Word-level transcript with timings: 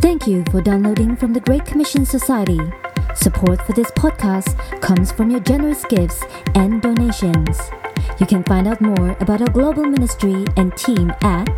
Thank 0.00 0.26
you 0.28 0.44
for 0.52 0.60
downloading 0.60 1.16
from 1.16 1.32
the 1.32 1.40
Great 1.40 1.66
Commission 1.66 2.06
Society. 2.06 2.60
Support 3.16 3.66
for 3.66 3.72
this 3.72 3.90
podcast 3.92 4.56
comes 4.80 5.10
from 5.10 5.28
your 5.28 5.40
generous 5.40 5.84
gifts 5.86 6.22
and 6.54 6.80
donations. 6.80 7.58
You 8.20 8.26
can 8.26 8.44
find 8.44 8.68
out 8.68 8.80
more 8.80 9.16
about 9.18 9.40
our 9.40 9.50
global 9.50 9.84
ministry 9.84 10.44
and 10.56 10.76
team 10.76 11.10
at 11.22 11.48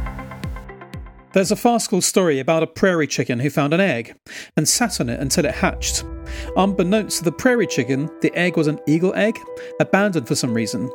There's 1.32 1.52
a 1.52 1.55
farcical 1.55 2.02
story 2.02 2.39
about 2.39 2.64
a 2.64 2.68
prairie 2.68 3.07
chicken 3.07 3.39
who 3.39 3.50
found 3.50 3.73
an 3.73 3.80
egg 3.80 4.18
and 4.57 4.68
sat 4.68 5.00
on 5.00 5.07
it 5.07 5.21
until 5.21 5.46
it 5.46 5.55
hatched. 5.55 6.04
Unbeknownst 6.57 7.20
to 7.20 7.23
the 7.23 7.32
prairie 7.32 7.68
chicken, 7.68 8.10
the 8.21 8.34
egg 8.36 8.57
was 8.57 8.68
an 8.68 8.80
eagle 8.88 9.14
egg, 9.16 9.39
abandoned 9.80 10.28
for 10.28 10.36
some 10.36 10.54
reason. 10.54 10.89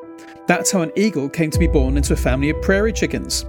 That's 0.46 0.70
how 0.70 0.82
an 0.82 0.92
eagle 0.96 1.28
came 1.28 1.50
to 1.50 1.58
be 1.58 1.66
born 1.66 1.96
into 1.96 2.12
a 2.12 2.16
family 2.16 2.50
of 2.50 2.60
prairie 2.62 2.92
chickens. 2.92 3.44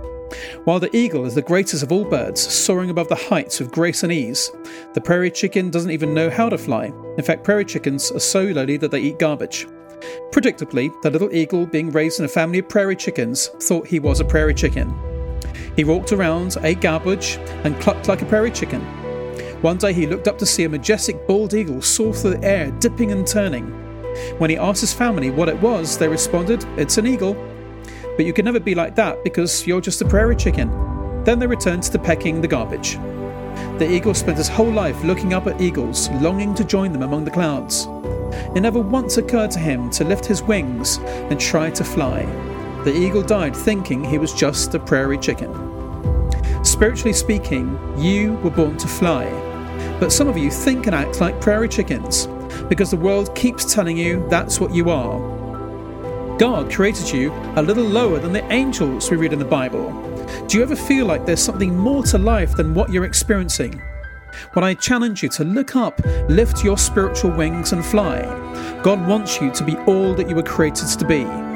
While 0.64 0.80
the 0.80 0.96
eagle 0.96 1.26
is 1.26 1.36
the 1.36 1.42
greatest 1.42 1.84
of 1.84 1.92
all 1.92 2.06
birds, 2.06 2.42
soaring 2.42 2.90
above 2.90 3.10
the 3.10 3.16
heights 3.16 3.60
with 3.60 3.72
grace 3.72 4.04
and 4.04 4.12
ease, 4.12 4.52
the 4.94 5.02
prairie 5.02 5.32
chicken 5.32 5.70
doesn't 5.70 5.92
even 5.92 6.14
know 6.14 6.30
how 6.30 6.50
to 6.50 6.58
fly. 6.58 6.92
In 7.18 7.24
fact, 7.24 7.44
prairie 7.44 7.66
chickens 7.66 8.12
are 8.12 8.20
so 8.20 8.44
lowly 8.44 8.78
that 8.78 8.92
they 8.92 9.02
eat 9.02 9.20
garbage. 9.20 9.68
Predictably, 10.32 10.90
the 11.02 11.12
little 11.12 11.34
eagle, 11.34 11.66
being 11.66 11.92
raised 11.92 12.20
in 12.20 12.26
a 12.26 12.30
family 12.30 12.60
of 12.60 12.70
prairie 12.70 12.96
chickens, 12.96 13.48
thought 13.60 13.88
he 13.88 14.00
was 14.00 14.20
a 14.20 14.26
prairie 14.26 14.54
chicken. 14.54 14.96
He 15.76 15.84
walked 15.84 16.12
around, 16.12 16.58
ate 16.64 16.82
garbage, 16.82 17.38
and 17.64 17.80
clucked 17.80 18.08
like 18.08 18.22
a 18.22 18.26
prairie 18.26 18.52
chicken. 18.52 18.82
One 19.62 19.78
day 19.78 19.94
he 19.94 20.08
looked 20.08 20.28
up 20.28 20.40
to 20.40 20.46
see 20.46 20.64
a 20.64 20.70
majestic 20.70 21.28
bald 21.28 21.54
eagle 21.54 21.84
soar 21.84 22.16
through 22.16 22.38
the 22.38 22.44
air, 22.44 22.72
dipping 22.72 23.12
and 23.12 23.28
turning. 23.28 23.68
When 24.40 24.50
he 24.50 24.58
asked 24.58 24.82
his 24.82 24.92
family 24.92 25.30
what 25.30 25.50
it 25.50 25.62
was, 25.62 26.00
they 26.00 26.08
responded, 26.08 26.66
It's 26.78 26.98
an 26.98 27.06
eagle. 27.06 27.36
But 28.18 28.26
you 28.26 28.34
can 28.34 28.46
never 28.46 28.60
be 28.60 28.74
like 28.74 28.96
that 28.96 29.24
because 29.24 29.68
you're 29.68 29.80
just 29.80 30.02
a 30.02 30.08
prairie 30.08 30.36
chicken. 30.36 30.70
Then 31.26 31.38
they 31.38 31.46
returned 31.46 31.84
to 31.84 32.00
pecking 32.00 32.42
the 32.42 32.48
garbage. 32.48 32.96
The 33.78 33.88
eagle 33.88 34.16
spent 34.16 34.40
his 34.40 34.50
whole 34.50 34.72
life 34.72 35.04
looking 35.04 35.36
up 35.36 35.46
at 35.46 35.62
eagles, 35.62 36.10
longing 36.22 36.56
to 36.56 36.64
join 36.64 36.92
them 36.92 37.04
among 37.04 37.26
the 37.26 37.32
clouds. 37.32 37.88
It 38.56 38.62
never 38.62 38.80
once 38.80 39.18
occurred 39.18 39.52
to 39.52 39.60
him 39.60 39.92
to 39.92 40.04
lift 40.04 40.26
his 40.26 40.42
wings 40.42 40.98
and 40.98 41.40
try 41.40 41.70
to 41.70 41.84
fly. 41.84 42.24
The 42.84 42.96
eagle 42.96 43.22
died 43.22 43.56
thinking 43.56 44.04
he 44.04 44.18
was 44.18 44.34
just 44.34 44.74
a 44.74 44.80
prairie 44.80 45.20
chicken. 45.20 45.54
Spiritually 46.64 47.14
speaking, 47.14 47.78
you 47.98 48.34
were 48.44 48.50
born 48.50 48.78
to 48.78 48.88
fly, 48.88 49.26
but 50.02 50.12
some 50.12 50.28
of 50.28 50.36
you 50.36 50.50
think 50.50 50.88
and 50.88 50.96
act 50.96 51.22
like 51.22 51.40
prairie 51.40 51.70
chickens 51.70 52.26
because 52.68 52.90
the 52.90 52.98
world 52.98 53.36
keeps 53.36 53.72
telling 53.72 53.96
you 53.96 54.28
that's 54.30 54.60
what 54.60 54.74
you 54.74 54.90
are. 54.90 55.20
God 56.40 56.72
created 56.72 57.12
you 57.12 57.32
a 57.56 57.62
little 57.62 57.84
lower 57.84 58.18
than 58.18 58.34
the 58.34 58.44
angels 58.52 59.12
we 59.12 59.18
read 59.18 59.32
in 59.32 59.38
the 59.38 59.46
Bible. 59.46 59.92
Do 60.48 60.58
you 60.58 60.64
ever 60.64 60.76
feel 60.76 61.06
like 61.06 61.28
there's 61.28 61.44
something 61.44 61.78
more 61.78 62.02
to 62.06 62.18
life 62.18 62.56
than 62.56 62.74
what 62.74 62.92
you're 62.92 63.06
experiencing? 63.06 63.80
When 64.54 64.66
I 64.66 64.74
challenge 64.74 65.22
you 65.22 65.30
to 65.30 65.44
look 65.44 65.76
up, 65.76 66.04
lift 66.28 66.64
your 66.64 66.80
spiritual 66.80 67.30
wings, 67.30 67.72
and 67.72 67.86
fly, 67.86 68.22
God 68.82 69.08
wants 69.08 69.40
you 69.40 69.52
to 69.52 69.64
be 69.64 69.78
all 69.86 70.16
that 70.16 70.28
you 70.28 70.36
were 70.36 70.42
created 70.42 70.88
to 70.88 71.06
be. 71.06 71.51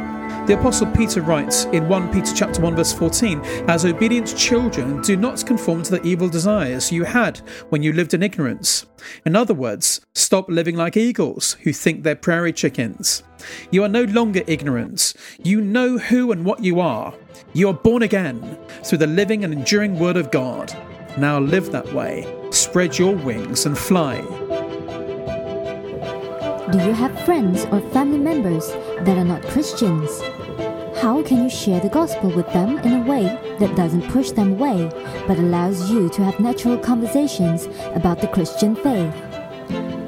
The 0.45 0.59
apostle 0.59 0.85
Peter 0.91 1.21
writes 1.21 1.65
in 1.65 1.89
1 1.89 2.13
Peter 2.13 2.31
chapter 2.35 2.61
1 2.61 2.75
verse 2.75 2.93
14, 2.93 3.41
as 3.67 3.83
obedient 3.83 4.37
children, 4.37 5.01
do 5.01 5.17
not 5.17 5.43
conform 5.43 5.81
to 5.81 5.91
the 5.97 6.03
evil 6.03 6.29
desires 6.29 6.91
you 6.91 7.03
had 7.03 7.39
when 7.69 7.81
you 7.81 7.91
lived 7.91 8.13
in 8.13 8.21
ignorance. 8.21 8.85
In 9.25 9.35
other 9.35 9.55
words, 9.55 10.01
stop 10.13 10.47
living 10.47 10.75
like 10.75 10.97
eagles 10.97 11.53
who 11.63 11.73
think 11.73 12.03
they're 12.03 12.15
prairie 12.15 12.53
chickens. 12.53 13.23
You 13.71 13.83
are 13.85 13.89
no 13.89 14.03
longer 14.03 14.43
ignorant. 14.45 15.15
You 15.43 15.61
know 15.61 15.97
who 15.97 16.31
and 16.31 16.45
what 16.45 16.63
you 16.63 16.79
are. 16.79 17.15
You 17.53 17.69
are 17.69 17.73
born 17.73 18.03
again 18.03 18.59
through 18.83 18.99
the 18.99 19.07
living 19.07 19.43
and 19.43 19.51
enduring 19.51 19.97
word 19.97 20.15
of 20.15 20.29
God. 20.29 20.71
Now 21.17 21.39
live 21.39 21.71
that 21.71 21.91
way. 21.91 22.31
Spread 22.51 22.99
your 22.99 23.15
wings 23.15 23.65
and 23.65 23.75
fly. 23.75 24.21
Do 26.71 26.77
you 26.77 26.93
have 26.93 27.19
friends 27.25 27.65
or 27.65 27.79
family 27.91 28.19
members 28.19 28.67
that 29.05 29.17
are 29.17 29.25
not 29.25 29.41
Christians? 29.43 30.21
How 31.05 31.21
can 31.21 31.43
you 31.43 31.51
share 31.51 31.79
the 31.79 31.87
gospel 31.87 32.31
with 32.31 32.47
them 32.51 32.79
in 32.79 32.93
a 32.93 33.05
way 33.05 33.25
that 33.59 33.75
doesn't 33.75 34.09
push 34.09 34.31
them 34.31 34.53
away 34.53 34.89
but 35.27 35.37
allows 35.37 35.91
you 35.91 36.09
to 36.09 36.23
have 36.23 36.39
natural 36.39 36.79
conversations 36.79 37.67
about 37.93 38.21
the 38.21 38.27
Christian 38.27 38.75
faith? 38.75 39.13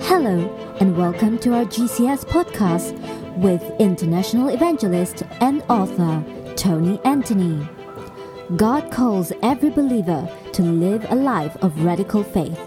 Hello, 0.07 0.50
and 0.80 0.97
welcome 0.97 1.38
to 1.38 1.53
our 1.53 1.66
GCS 1.66 2.25
podcast 2.25 2.97
with 3.38 3.62
international 3.80 4.50
evangelist 4.50 5.22
and 5.40 5.62
author 5.69 6.24
Tony 6.56 7.00
Anthony. 7.06 7.69
God 8.56 8.91
calls 8.91 9.31
every 9.44 9.69
believer 9.69 10.28
to 10.53 10.63
live 10.63 11.06
a 11.12 11.16
life 11.16 11.56
of 11.57 11.86
radical 11.86 12.24
faith. 12.24 12.59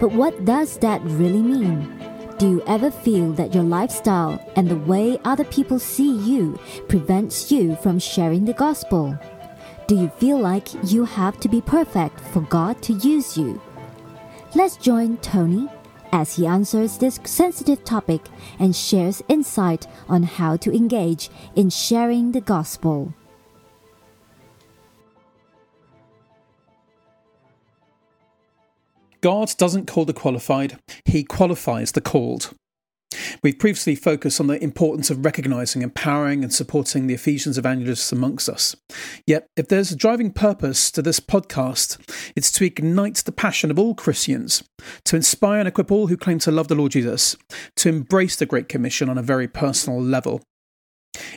But 0.00 0.10
what 0.10 0.44
does 0.44 0.78
that 0.78 1.00
really 1.02 1.42
mean? 1.42 1.97
Do 2.38 2.48
you 2.48 2.62
ever 2.68 2.92
feel 2.92 3.32
that 3.32 3.52
your 3.52 3.64
lifestyle 3.64 4.38
and 4.54 4.68
the 4.68 4.76
way 4.76 5.18
other 5.24 5.42
people 5.42 5.80
see 5.80 6.16
you 6.18 6.56
prevents 6.86 7.50
you 7.50 7.74
from 7.82 7.98
sharing 7.98 8.44
the 8.44 8.52
gospel? 8.52 9.18
Do 9.88 9.96
you 9.96 10.08
feel 10.18 10.38
like 10.38 10.68
you 10.84 11.04
have 11.04 11.40
to 11.40 11.48
be 11.48 11.60
perfect 11.60 12.20
for 12.20 12.42
God 12.42 12.80
to 12.82 12.92
use 12.92 13.36
you? 13.36 13.60
Let's 14.54 14.76
join 14.76 15.16
Tony 15.16 15.68
as 16.12 16.36
he 16.36 16.46
answers 16.46 16.98
this 16.98 17.18
sensitive 17.24 17.82
topic 17.82 18.22
and 18.60 18.74
shares 18.74 19.20
insight 19.26 19.88
on 20.08 20.22
how 20.22 20.56
to 20.58 20.72
engage 20.72 21.30
in 21.56 21.70
sharing 21.70 22.30
the 22.30 22.40
gospel. 22.40 23.14
God 29.20 29.52
doesn't 29.58 29.86
call 29.86 30.04
the 30.04 30.12
qualified, 30.12 30.78
He 31.04 31.24
qualifies 31.24 31.92
the 31.92 32.00
called. 32.00 32.54
We've 33.42 33.58
previously 33.58 33.94
focused 33.94 34.40
on 34.40 34.48
the 34.48 34.62
importance 34.62 35.10
of 35.10 35.24
recognizing, 35.24 35.82
empowering, 35.82 36.42
and 36.42 36.52
supporting 36.52 37.06
the 37.06 37.14
Ephesians 37.14 37.56
evangelists 37.56 38.12
amongst 38.12 38.48
us. 38.48 38.76
Yet, 39.26 39.46
if 39.56 39.68
there's 39.68 39.90
a 39.90 39.96
driving 39.96 40.30
purpose 40.30 40.90
to 40.90 41.02
this 41.02 41.20
podcast, 41.20 41.98
it's 42.36 42.52
to 42.52 42.64
ignite 42.64 43.16
the 43.16 43.32
passion 43.32 43.70
of 43.70 43.78
all 43.78 43.94
Christians, 43.94 44.62
to 45.04 45.16
inspire 45.16 45.60
and 45.60 45.68
equip 45.68 45.90
all 45.90 46.08
who 46.08 46.16
claim 46.16 46.38
to 46.40 46.50
love 46.50 46.68
the 46.68 46.74
Lord 46.74 46.92
Jesus, 46.92 47.36
to 47.76 47.88
embrace 47.88 48.36
the 48.36 48.46
Great 48.46 48.68
Commission 48.68 49.08
on 49.08 49.18
a 49.18 49.22
very 49.22 49.48
personal 49.48 50.00
level. 50.00 50.42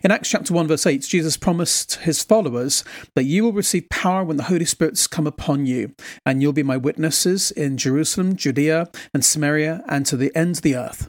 In 0.03 0.09
Acts 0.09 0.29
chapter 0.29 0.53
1, 0.53 0.67
verse 0.67 0.87
8, 0.87 1.01
Jesus 1.03 1.37
promised 1.37 1.95
his 1.97 2.23
followers 2.23 2.83
that 3.15 3.25
you 3.25 3.43
will 3.43 3.53
receive 3.53 3.89
power 3.89 4.23
when 4.23 4.37
the 4.37 4.43
Holy 4.43 4.65
Spirit's 4.65 5.05
come 5.05 5.27
upon 5.27 5.67
you, 5.67 5.93
and 6.25 6.41
you'll 6.41 6.53
be 6.53 6.63
my 6.63 6.77
witnesses 6.77 7.51
in 7.51 7.77
Jerusalem, 7.77 8.35
Judea, 8.35 8.89
and 9.13 9.23
Samaria, 9.23 9.83
and 9.87 10.05
to 10.07 10.17
the 10.17 10.35
ends 10.35 10.59
of 10.59 10.63
the 10.63 10.75
earth. 10.75 11.07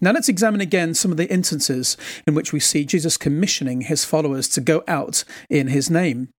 Now 0.00 0.12
let's 0.12 0.30
examine 0.30 0.62
again 0.62 0.94
some 0.94 1.10
of 1.10 1.18
the 1.18 1.30
instances 1.30 1.98
in 2.26 2.34
which 2.34 2.52
we 2.52 2.60
see 2.60 2.86
Jesus 2.86 3.18
commissioning 3.18 3.82
his 3.82 4.06
followers 4.06 4.48
to 4.50 4.62
go 4.62 4.82
out 4.88 5.24
in 5.50 5.68
his 5.68 5.90
name. 5.90 6.30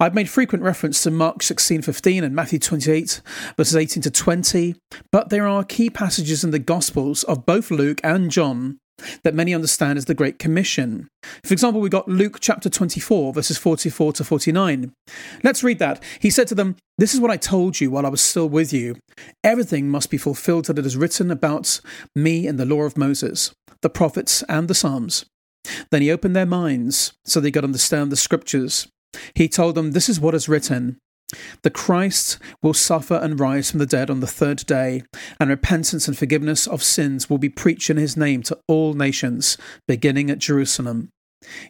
I've 0.00 0.14
made 0.14 0.30
frequent 0.30 0.64
reference 0.64 1.02
to 1.02 1.10
Mark 1.10 1.42
16:15 1.42 2.24
and 2.24 2.34
Matthew 2.34 2.58
28 2.58 3.20
verses 3.58 3.76
18 3.76 4.02
to 4.04 4.10
20, 4.10 4.76
but 5.12 5.28
there 5.28 5.46
are 5.46 5.62
key 5.62 5.90
passages 5.90 6.42
in 6.42 6.52
the 6.52 6.58
Gospels 6.58 7.22
of 7.24 7.44
both 7.44 7.70
Luke 7.70 8.00
and 8.02 8.30
John 8.30 8.78
that 9.22 9.34
many 9.34 9.54
understand 9.54 9.98
as 9.98 10.06
the 10.06 10.14
Great 10.14 10.38
Commission. 10.38 11.08
For 11.44 11.52
example, 11.52 11.80
we 11.80 11.88
got 11.88 12.08
Luke 12.08 12.38
chapter 12.40 12.68
24, 12.68 13.32
verses 13.32 13.58
44 13.58 14.12
to 14.14 14.24
49. 14.24 14.92
Let's 15.42 15.62
read 15.62 15.78
that. 15.78 16.02
He 16.20 16.30
said 16.30 16.48
to 16.48 16.54
them, 16.54 16.76
This 16.96 17.14
is 17.14 17.20
what 17.20 17.30
I 17.30 17.36
told 17.36 17.80
you 17.80 17.90
while 17.90 18.06
I 18.06 18.10
was 18.10 18.20
still 18.20 18.48
with 18.48 18.72
you. 18.72 18.96
Everything 19.44 19.88
must 19.88 20.10
be 20.10 20.18
fulfilled 20.18 20.66
that 20.66 20.78
it 20.78 20.86
is 20.86 20.96
written 20.96 21.30
about 21.30 21.80
me 22.14 22.46
in 22.46 22.56
the 22.56 22.66
law 22.66 22.82
of 22.82 22.98
Moses, 22.98 23.52
the 23.82 23.90
prophets, 23.90 24.42
and 24.48 24.68
the 24.68 24.74
Psalms. 24.74 25.24
Then 25.90 26.02
he 26.02 26.10
opened 26.10 26.34
their 26.34 26.46
minds 26.46 27.12
so 27.24 27.40
they 27.40 27.50
could 27.50 27.64
understand 27.64 28.10
the 28.10 28.16
scriptures. 28.16 28.88
He 29.34 29.48
told 29.48 29.74
them, 29.74 29.92
This 29.92 30.08
is 30.08 30.20
what 30.20 30.34
is 30.34 30.48
written. 30.48 30.98
The 31.62 31.70
Christ 31.70 32.38
will 32.62 32.74
suffer 32.74 33.16
and 33.16 33.38
rise 33.38 33.70
from 33.70 33.78
the 33.78 33.86
dead 33.86 34.08
on 34.10 34.20
the 34.20 34.26
third 34.26 34.64
day, 34.66 35.02
and 35.38 35.50
repentance 35.50 36.08
and 36.08 36.16
forgiveness 36.16 36.66
of 36.66 36.82
sins 36.82 37.28
will 37.28 37.38
be 37.38 37.50
preached 37.50 37.90
in 37.90 37.96
his 37.96 38.16
name 38.16 38.42
to 38.44 38.58
all 38.66 38.94
nations, 38.94 39.58
beginning 39.86 40.30
at 40.30 40.38
Jerusalem. 40.38 41.10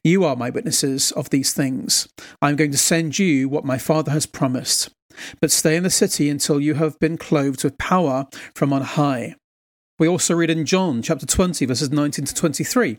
You 0.03 0.25
are 0.25 0.37
my 0.37 0.51
witnesses 0.51 1.13
of 1.13 1.31
these 1.31 1.53
things. 1.53 2.09
I 2.41 2.51
am 2.51 2.57
going 2.57 2.71
to 2.71 2.79
send 2.79 3.19
you 3.19 3.49
what 3.49 3.65
my 3.65 3.79
Father 3.79 4.13
has 4.13 4.27
promised. 4.27 4.91
But 5.41 5.51
stay 5.51 5.77
in 5.77 5.83
the 5.83 5.91
city 5.91 6.31
until 6.31 6.61
you 6.61 6.75
have 6.75 6.99
been 7.01 7.19
clothed 7.19 7.65
with 7.65 7.79
power 7.79 8.27
from 8.55 8.73
on 8.73 8.83
high. 8.83 9.35
We 9.99 10.07
also 10.07 10.35
read 10.35 10.51
in 10.51 10.65
John 10.65 11.03
chapter 11.03 11.27
20, 11.27 11.67
verses 11.67 11.91
19 11.91 12.25
to 12.27 12.35
23. 12.35 12.99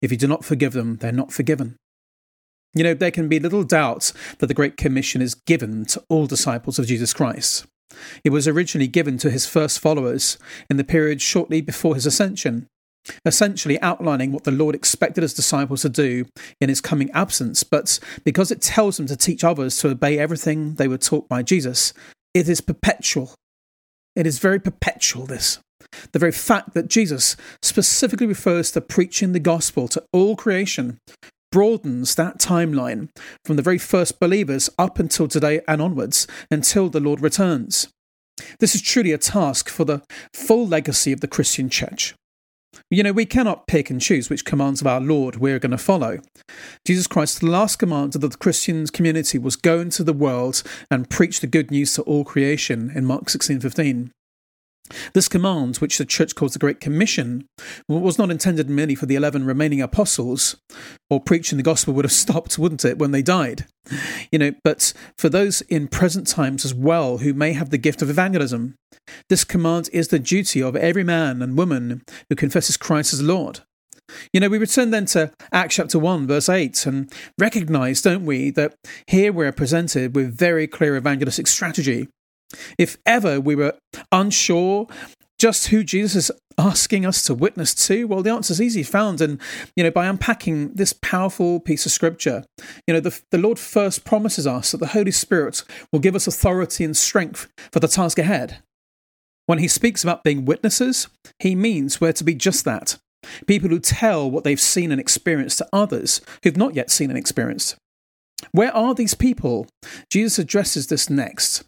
If 0.00 0.10
you 0.10 0.16
do 0.16 0.28
not 0.28 0.44
forgive 0.44 0.72
them, 0.72 0.96
they're 0.96 1.12
not 1.12 1.32
forgiven. 1.32 1.76
You 2.74 2.84
know, 2.84 2.94
there 2.94 3.10
can 3.10 3.28
be 3.28 3.40
little 3.40 3.64
doubt 3.64 4.12
that 4.38 4.46
the 4.46 4.54
Great 4.54 4.76
Commission 4.76 5.22
is 5.22 5.34
given 5.34 5.84
to 5.86 6.02
all 6.08 6.26
disciples 6.26 6.78
of 6.78 6.86
Jesus 6.86 7.12
Christ. 7.12 7.66
It 8.22 8.30
was 8.30 8.46
originally 8.46 8.86
given 8.86 9.18
to 9.18 9.30
his 9.30 9.46
first 9.46 9.80
followers 9.80 10.38
in 10.68 10.76
the 10.76 10.84
period 10.84 11.20
shortly 11.22 11.60
before 11.60 11.94
his 11.94 12.06
ascension, 12.06 12.66
essentially 13.24 13.80
outlining 13.80 14.30
what 14.30 14.44
the 14.44 14.50
Lord 14.50 14.74
expected 14.74 15.22
his 15.22 15.34
disciples 15.34 15.82
to 15.82 15.88
do 15.88 16.26
in 16.60 16.68
his 16.68 16.80
coming 16.80 17.10
absence. 17.12 17.62
But 17.64 17.98
because 18.24 18.50
it 18.50 18.60
tells 18.60 18.98
them 18.98 19.06
to 19.06 19.16
teach 19.16 19.42
others 19.42 19.78
to 19.78 19.88
obey 19.88 20.18
everything 20.18 20.74
they 20.74 20.88
were 20.88 20.98
taught 20.98 21.28
by 21.28 21.42
Jesus, 21.42 21.94
it 22.34 22.48
is 22.48 22.60
perpetual. 22.60 23.34
It 24.14 24.26
is 24.26 24.38
very 24.38 24.60
perpetual, 24.60 25.26
this. 25.26 25.58
The 26.12 26.18
very 26.18 26.32
fact 26.32 26.74
that 26.74 26.88
Jesus 26.88 27.36
specifically 27.62 28.26
refers 28.26 28.70
to 28.72 28.80
preaching 28.80 29.32
the 29.32 29.40
gospel 29.40 29.88
to 29.88 30.02
all 30.12 30.36
creation 30.36 30.98
broadens 31.50 32.14
that 32.14 32.38
timeline 32.38 33.08
from 33.44 33.56
the 33.56 33.62
very 33.62 33.78
first 33.78 34.20
believers 34.20 34.68
up 34.78 34.98
until 34.98 35.28
today 35.28 35.60
and 35.66 35.80
onwards 35.80 36.26
until 36.50 36.88
the 36.88 37.00
Lord 37.00 37.20
returns. 37.20 37.88
This 38.60 38.74
is 38.74 38.82
truly 38.82 39.12
a 39.12 39.18
task 39.18 39.68
for 39.68 39.84
the 39.84 40.02
full 40.34 40.66
legacy 40.66 41.12
of 41.12 41.20
the 41.20 41.28
Christian 41.28 41.68
church. 41.68 42.14
You 42.90 43.02
know, 43.02 43.12
we 43.12 43.26
cannot 43.26 43.66
pick 43.66 43.90
and 43.90 44.00
choose 44.00 44.30
which 44.30 44.44
commands 44.44 44.80
of 44.80 44.86
our 44.86 45.00
Lord 45.00 45.36
we're 45.36 45.58
going 45.58 45.72
to 45.72 45.78
follow. 45.78 46.20
Jesus 46.86 47.06
Christ's 47.06 47.42
last 47.42 47.76
command 47.78 48.12
to 48.12 48.18
the 48.18 48.28
Christian 48.28 48.86
community 48.86 49.38
was 49.38 49.56
go 49.56 49.80
into 49.80 50.04
the 50.04 50.12
world 50.12 50.62
and 50.90 51.10
preach 51.10 51.40
the 51.40 51.46
good 51.46 51.70
news 51.70 51.94
to 51.94 52.02
all 52.02 52.24
creation 52.24 52.90
in 52.94 53.04
Mark 53.04 53.24
16:15. 53.24 54.10
This 55.14 55.28
command, 55.28 55.76
which 55.76 55.98
the 55.98 56.04
church 56.04 56.34
calls 56.34 56.52
the 56.52 56.58
Great 56.58 56.80
Commission, 56.80 57.46
was 57.88 58.18
not 58.18 58.30
intended 58.30 58.68
merely 58.68 58.94
for 58.94 59.06
the 59.06 59.16
11 59.16 59.44
remaining 59.44 59.80
apostles, 59.80 60.56
or 61.10 61.20
preaching 61.20 61.56
the 61.56 61.62
gospel 61.62 61.94
would 61.94 62.04
have 62.04 62.12
stopped, 62.12 62.58
wouldn't 62.58 62.84
it, 62.84 62.98
when 62.98 63.10
they 63.10 63.22
died? 63.22 63.66
You 64.30 64.38
know, 64.38 64.52
but 64.64 64.92
for 65.16 65.28
those 65.28 65.62
in 65.62 65.88
present 65.88 66.26
times 66.26 66.64
as 66.64 66.74
well 66.74 67.18
who 67.18 67.32
may 67.32 67.52
have 67.52 67.70
the 67.70 67.78
gift 67.78 68.02
of 68.02 68.10
evangelism. 68.10 68.74
This 69.28 69.44
command 69.44 69.88
is 69.92 70.08
the 70.08 70.18
duty 70.18 70.62
of 70.62 70.76
every 70.76 71.04
man 71.04 71.40
and 71.42 71.56
woman 71.56 72.02
who 72.28 72.36
confesses 72.36 72.76
Christ 72.76 73.12
as 73.12 73.22
Lord. 73.22 73.60
You 74.32 74.40
know, 74.40 74.48
we 74.48 74.58
return 74.58 74.90
then 74.90 75.04
to 75.06 75.32
Acts 75.52 75.76
chapter 75.76 75.98
1, 75.98 76.26
verse 76.26 76.48
8, 76.48 76.86
and 76.86 77.12
recognize, 77.38 78.00
don't 78.00 78.24
we, 78.24 78.50
that 78.50 78.74
here 79.06 79.32
we're 79.32 79.52
presented 79.52 80.14
with 80.14 80.36
very 80.36 80.66
clear 80.66 80.96
evangelistic 80.96 81.46
strategy 81.46 82.08
if 82.78 82.96
ever 83.06 83.40
we 83.40 83.54
were 83.54 83.74
unsure 84.12 84.86
just 85.38 85.68
who 85.68 85.84
Jesus 85.84 86.30
is 86.30 86.36
asking 86.58 87.06
us 87.06 87.22
to 87.22 87.34
witness 87.34 87.72
to, 87.86 88.06
well, 88.06 88.22
the 88.22 88.32
answer 88.32 88.52
is 88.52 88.60
easy 88.60 88.82
found, 88.82 89.20
and 89.20 89.40
you 89.76 89.84
know 89.84 89.90
by 89.90 90.06
unpacking 90.06 90.74
this 90.74 90.92
powerful 90.92 91.60
piece 91.60 91.86
of 91.86 91.92
scripture. 91.92 92.44
You 92.86 92.94
know, 92.94 93.00
the, 93.00 93.20
the 93.30 93.38
Lord 93.38 93.58
first 93.58 94.04
promises 94.04 94.46
us 94.46 94.72
that 94.72 94.78
the 94.78 94.88
Holy 94.88 95.12
Spirit 95.12 95.62
will 95.92 96.00
give 96.00 96.16
us 96.16 96.26
authority 96.26 96.84
and 96.84 96.96
strength 96.96 97.48
for 97.72 97.80
the 97.80 97.88
task 97.88 98.18
ahead. 98.18 98.58
When 99.46 99.58
he 99.58 99.68
speaks 99.68 100.02
about 100.02 100.24
being 100.24 100.44
witnesses, 100.44 101.08
he 101.38 101.54
means 101.54 102.00
we're 102.00 102.12
to 102.12 102.24
be 102.24 102.34
just 102.34 102.64
that 102.64 102.98
people 103.46 103.68
who 103.68 103.80
tell 103.80 104.30
what 104.30 104.44
they've 104.44 104.60
seen 104.60 104.92
and 104.92 105.00
experienced 105.00 105.58
to 105.58 105.68
others 105.72 106.20
who've 106.42 106.56
not 106.56 106.74
yet 106.74 106.90
seen 106.90 107.10
and 107.10 107.18
experienced. 107.18 107.76
Where 108.52 108.74
are 108.74 108.94
these 108.94 109.14
people? 109.14 109.66
Jesus 110.10 110.38
addresses 110.38 110.86
this 110.86 111.10
next. 111.10 111.64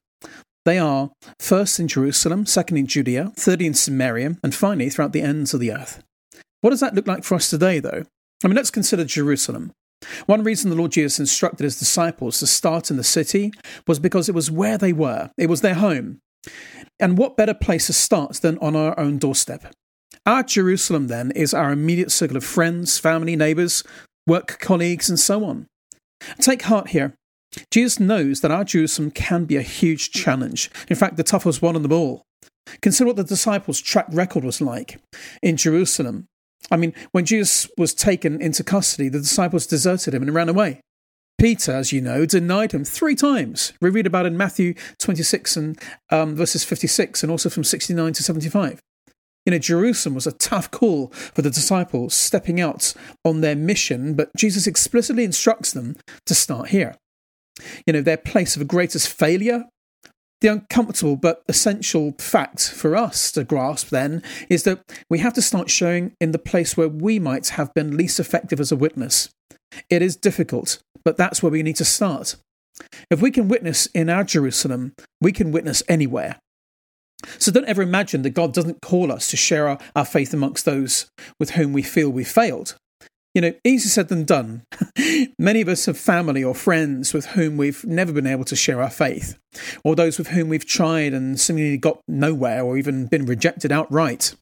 They 0.65 0.79
are 0.79 1.11
first 1.39 1.81
in 1.81 1.89
Jerusalem, 1.89 2.47
second 2.47 2.77
in 2.77 2.87
Judea, 2.87 3.33
third 3.37 3.63
in 3.63 3.75
Samaria, 3.75 4.37
and 4.43 4.55
finally 4.55 4.91
throughout 4.91 5.13
the 5.13 5.23
ends 5.23 5.55
of 5.55 5.61
the 5.61 5.73
earth. 5.73 6.03
What 6.61 6.71
does 6.71 6.81
that 6.81 6.95
look 6.95 7.07
like 7.07 7.25
for 7.25 7.35
us 7.35 7.49
today, 7.49 7.81
though? 7.81 8.05
I 8.45 8.49
mean, 8.49 8.57
let's 8.57 8.71
consider 8.71 9.05
Jerusalem. 9.05 9.73
One 10.27 10.45
reason 10.45 10.71
the 10.71 10.77
Lord 10.77 10.93
Jesus 10.93 11.19
instructed 11.19 11.65
his 11.65 11.79
disciples 11.79 12.39
to 12.39 12.47
start 12.47 12.91
in 12.91 12.97
the 12.97 13.05
city 13.05 13.53
was 13.87 13.99
because 13.99 14.29
it 14.29 14.35
was 14.35 14.51
where 14.51 14.79
they 14.79 14.93
were, 14.93 15.31
it 15.37 15.49
was 15.49 15.61
their 15.61 15.75
home. 15.75 16.21
And 16.99 17.19
what 17.19 17.37
better 17.37 17.55
place 17.55 17.87
to 17.87 17.93
start 17.93 18.35
than 18.35 18.59
on 18.59 18.77
our 18.77 18.99
own 18.99 19.19
doorstep? 19.19 19.73
Our 20.27 20.43
Jerusalem, 20.43 21.09
then, 21.09 21.31
is 21.33 21.55
our 21.55 21.73
immediate 21.73 22.11
circle 22.11 22.37
of 22.37 22.45
friends, 22.45 22.99
family, 22.99 23.37
neighbours, 23.37 23.83
work 24.27 24.59
colleagues, 24.59 25.09
and 25.09 25.19
so 25.19 25.45
on. 25.45 25.67
Take 26.39 26.63
heart 26.63 26.89
here. 26.89 27.15
Jesus 27.71 27.99
knows 27.99 28.41
that 28.41 28.51
our 28.51 28.65
Jerusalem 28.65 29.11
can 29.11 29.45
be 29.45 29.57
a 29.57 29.63
huge 29.63 30.11
challenge, 30.11 30.71
in 30.89 30.97
fact, 30.97 31.17
the 31.17 31.23
toughest 31.23 31.63
one 31.63 31.77
of 31.77 31.83
them 31.83 31.93
all. 31.93 32.23
Consider 32.81 33.09
what 33.09 33.17
the 33.17 33.25
disciples' 33.25 33.81
track 33.81 34.07
record 34.11 34.45
was 34.45 34.61
like 34.61 35.01
in 35.43 35.57
Jerusalem. 35.57 36.27
I 36.71 36.77
mean, 36.77 36.95
when 37.13 37.25
Jesus 37.25 37.69
was 37.77 37.95
taken 37.95 38.41
into 38.41 38.63
custody, 38.63 39.09
the 39.09 39.19
disciples 39.19 39.67
deserted 39.67 40.15
him 40.15 40.23
and 40.23 40.35
ran 40.35 40.49
away. 40.49 40.81
Peter, 41.39 41.73
as 41.73 41.91
you 41.91 42.03
know, 42.03 42.27
denied 42.27 42.73
him 42.73 42.85
three 42.85 43.15
times. 43.15 43.73
We 43.81 43.89
read 43.89 44.07
about 44.07 44.27
it 44.27 44.33
in 44.33 44.37
Matthew 44.37 44.75
26 44.99 45.57
and 45.57 45.81
um, 46.11 46.37
verses 46.37 46.65
56 46.65 47.23
and 47.23 47.33
also 47.33 47.49
from 47.49 47.65
69 47.65 48.13
to 48.13 48.23
75. 48.23 48.81
You 49.47 49.53
know, 49.53 49.59
Jerusalem 49.59 50.15
was 50.15 50.27
a 50.27 50.33
tough 50.33 50.71
call 50.71 51.09
for 51.09 51.41
the 51.41 51.51
disciples 51.51 52.13
stepping 52.13 52.61
out 52.61 52.93
on 53.25 53.41
their 53.41 53.57
mission, 53.57 54.13
but 54.13 54.31
Jesus 54.37 54.67
explicitly 54.67 55.25
instructs 55.25 55.73
them 55.73 55.97
to 56.27 56.35
start 56.35 56.69
here 56.69 56.95
you 57.87 57.93
know, 57.93 58.01
their 58.01 58.17
place 58.17 58.57
of 58.57 58.67
greatest 58.69 59.09
failure. 59.09 59.65
The 60.41 60.49
uncomfortable 60.49 61.17
but 61.17 61.43
essential 61.49 62.15
fact 62.19 62.71
for 62.71 62.97
us 62.97 63.31
to 63.33 63.45
grasp 63.45 63.89
then 63.89 64.23
is 64.49 64.63
that 64.63 64.81
we 65.11 65.19
have 65.19 65.35
to 65.35 65.43
start 65.43 65.69
showing 65.69 66.15
in 66.19 66.33
the 66.33 66.39
place 66.39 66.77
where 66.77 66.89
we 66.89 67.19
might 67.19 67.49
have 67.51 67.75
been 67.75 67.97
least 67.97 68.19
effective 68.19 68.59
as 68.59 68.73
a 68.73 68.77
witness. 68.77 69.29
It 69.91 70.01
is 70.01 70.17
difficult, 70.17 70.79
but 71.05 71.19
that's 71.19 71.43
where 71.43 71.53
we 71.53 71.63
need 71.63 71.77
to 71.77 71.85
start. 71.85 72.37
If 73.11 73.21
we 73.21 73.31
can 73.31 73.49
witness 73.49 73.87
in 73.87 74.09
our 74.09 74.25
Jerusalem, 74.25 74.95
we 75.21 75.33
can 75.33 75.53
witness 75.53 75.83
anywhere. 75.89 76.37
So 77.39 77.53
don't 77.53 77.69
ever 77.69 77.83
imagine 77.83 78.23
that 78.23 78.31
God 78.31 78.55
doesn't 78.55 78.81
call 78.81 79.13
us 79.13 79.29
to 79.29 79.37
share 79.37 79.69
our, 79.69 79.79
our 79.95 80.07
faith 80.07 80.33
amongst 80.33 80.65
those 80.65 81.07
with 81.39 81.51
whom 81.51 81.73
we 81.73 81.83
feel 81.83 82.11
we 82.11 82.25
failed. 82.25 82.77
You 83.35 83.43
know, 83.43 83.53
easier 83.63 83.91
said 83.91 84.09
than 84.09 84.25
done. 84.25 84.65
Many 85.39 85.61
of 85.61 85.69
us 85.69 85.87
have 85.87 85.97
family 85.97 86.43
or 86.43 86.53
friends 86.53 87.15
with 87.15 87.27
whom 87.27 87.57
we've 87.57 87.85
never 87.85 88.13
been 88.13 88.27
able 88.27 88.45
to 88.47 88.57
share 88.57 88.83
our 88.83 88.91
faith, 88.91 89.39
or 89.85 89.95
those 89.95 90.19
with 90.19 90.29
whom 90.29 90.49
we've 90.49 90.67
tried 90.67 91.15
and 91.15 91.39
seemingly 91.39 91.77
got 91.77 92.01
nowhere 92.09 92.65
or 92.65 92.77
even 92.77 93.07
been 93.07 93.27
rejected 93.27 93.71
outright. 93.71 94.35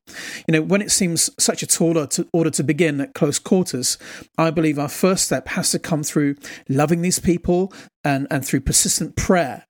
You 0.47 0.52
know, 0.52 0.62
when 0.62 0.80
it 0.80 0.90
seems 0.90 1.28
such 1.38 1.62
a 1.62 1.66
tall 1.66 1.99
order 2.33 2.50
to, 2.50 2.64
begin 2.64 3.02
at 3.02 3.12
close 3.12 3.38
quarters, 3.38 3.99
I 4.38 4.50
believe 4.50 4.78
our 4.78 4.88
first 4.88 5.26
step 5.26 5.49
has 5.49 5.71
to 5.73 5.78
come 5.78 6.02
through 6.02 6.37
loving 6.71 7.02
these 7.02 7.18
people 7.18 7.73
and, 8.04 8.26
and 8.30 8.45
through 8.45 8.61
persistent 8.61 9.16
prayer. 9.16 9.66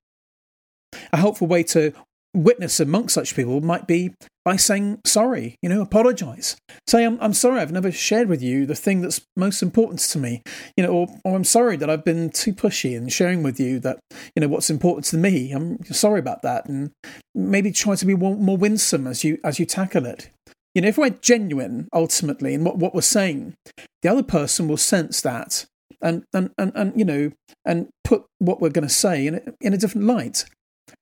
A 1.13 1.17
helpful 1.17 1.49
way 1.49 1.65
to 1.65 1.93
witness 2.35 2.79
amongst 2.79 3.15
such 3.15 3.35
people 3.35 3.61
might 3.61 3.87
be 3.87 4.15
by 4.49 4.57
saying 4.57 4.99
sorry, 5.05 5.57
you 5.61 5.69
know, 5.69 5.83
apologize. 5.83 6.57
Say, 6.87 7.05
I'm, 7.05 7.19
I'm 7.21 7.35
sorry, 7.35 7.61
I've 7.61 7.71
never 7.71 7.93
shared 7.93 8.31
with 8.31 8.43
you 8.43 8.65
the 8.65 8.75
thing 8.75 9.03
that's 9.03 9.21
most 9.37 9.63
important 9.63 10.01
to 10.01 10.19
me, 10.19 10.43
you 10.75 10.83
know, 10.83 10.91
or, 10.91 11.09
or 11.23 11.37
I'm 11.37 11.45
sorry 11.45 11.77
that 11.77 11.91
I've 11.91 12.03
been 12.03 12.31
too 12.31 12.55
pushy 12.55 12.97
in 12.97 13.11
sharing 13.11 13.43
with 13.43 13.61
you 13.61 13.79
that, 13.81 13.99
you 14.35 14.41
know, 14.41 14.49
what's 14.49 14.71
important 14.71 15.05
to 15.09 15.19
me. 15.19 15.53
I'm 15.53 15.85
sorry 15.85 16.19
about 16.19 16.41
that. 16.41 16.67
And 16.67 16.93
maybe 17.35 17.73
try 17.73 17.95
to 17.95 18.07
be 18.07 18.15
more, 18.15 18.37
more 18.37 18.57
winsome 18.57 19.07
as 19.07 19.23
you, 19.23 19.37
as 19.45 19.59
you 19.59 19.67
tackle 19.67 20.07
it. 20.07 20.31
You 20.75 20.81
know, 20.81 20.89
if 20.89 20.97
we're 20.97 21.11
genuine 21.11 21.87
ultimately 21.93 22.55
in 22.55 22.65
what, 22.65 22.79
what 22.79 22.95
we're 22.95 23.03
saying, 23.03 23.53
the 24.01 24.09
other 24.09 24.23
person 24.23 24.67
will 24.67 24.79
sense 24.79 25.21
that 25.21 25.67
and, 26.01 26.25
and, 26.33 26.53
and, 26.57 26.73
and 26.75 26.99
you 26.99 27.05
know, 27.05 27.33
and 27.67 27.89
put 28.03 28.25
what 28.39 28.63
we're 28.63 28.71
going 28.71 28.89
to 28.89 28.95
say 28.95 29.27
in 29.27 29.35
a, 29.35 29.41
in 29.61 29.75
a 29.75 29.79
different 29.79 30.07
light. 30.07 30.47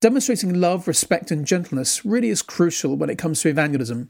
Demonstrating 0.00 0.60
love, 0.60 0.86
respect, 0.86 1.30
and 1.30 1.46
gentleness 1.46 2.04
really 2.04 2.28
is 2.28 2.42
crucial 2.42 2.96
when 2.96 3.10
it 3.10 3.18
comes 3.18 3.40
to 3.42 3.48
evangelism. 3.48 4.08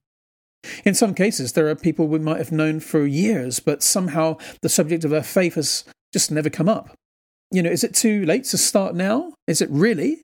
In 0.85 0.95
some 0.95 1.15
cases, 1.15 1.53
there 1.53 1.69
are 1.69 1.75
people 1.75 2.09
we 2.09 2.19
might 2.19 2.39
have 2.39 2.53
known 2.53 2.81
for 2.81 3.07
years, 3.07 3.61
but 3.61 3.83
somehow 3.83 4.37
the 4.63 4.69
subject 4.69 5.05
of 5.05 5.11
their 5.11 5.23
faith 5.23 5.55
has 5.55 5.85
just 6.13 6.31
never 6.31 6.51
come 6.51 6.69
up. 6.69 6.97
You 7.51 7.63
know, 7.63 7.71
is 7.71 7.85
it 7.85 7.95
too 7.95 8.25
late 8.25 8.45
to 8.45 8.59
start 8.59 8.95
now? 8.95 9.35
Is 9.47 9.61
it 9.61 9.71
really? 9.71 10.23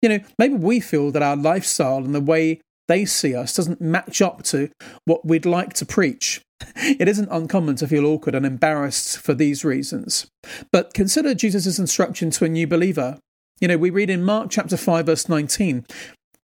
You 0.00 0.08
know, 0.08 0.20
maybe 0.38 0.54
we 0.54 0.80
feel 0.80 1.10
that 1.12 1.22
our 1.22 1.36
lifestyle 1.36 1.98
and 1.98 2.14
the 2.14 2.20
way 2.20 2.60
they 2.88 3.04
see 3.04 3.34
us 3.34 3.54
doesn't 3.54 3.80
match 3.80 4.20
up 4.20 4.42
to 4.44 4.70
what 5.04 5.26
we'd 5.26 5.46
like 5.46 5.74
to 5.74 5.86
preach. 5.86 6.40
It 6.76 7.08
isn't 7.08 7.28
uncommon 7.30 7.74
to 7.76 7.88
feel 7.88 8.06
awkward 8.06 8.36
and 8.36 8.46
embarrassed 8.46 9.18
for 9.18 9.34
these 9.34 9.64
reasons. 9.64 10.28
But 10.70 10.94
consider 10.94 11.34
Jesus' 11.34 11.78
instruction 11.78 12.30
to 12.30 12.44
a 12.44 12.48
new 12.48 12.68
believer 12.68 13.18
you 13.60 13.68
know, 13.68 13.78
we 13.78 13.90
read 13.90 14.10
in 14.10 14.22
Mark 14.22 14.50
chapter 14.50 14.76
5, 14.76 15.06
verse 15.06 15.28
19 15.28 15.86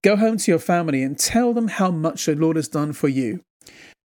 Go 0.04 0.16
home 0.16 0.36
to 0.36 0.50
your 0.50 0.60
family 0.60 1.02
and 1.02 1.18
tell 1.18 1.52
them 1.52 1.68
how 1.68 1.90
much 1.90 2.26
the 2.26 2.36
Lord 2.36 2.56
has 2.56 2.68
done 2.68 2.92
for 2.92 3.08
you. 3.08 3.40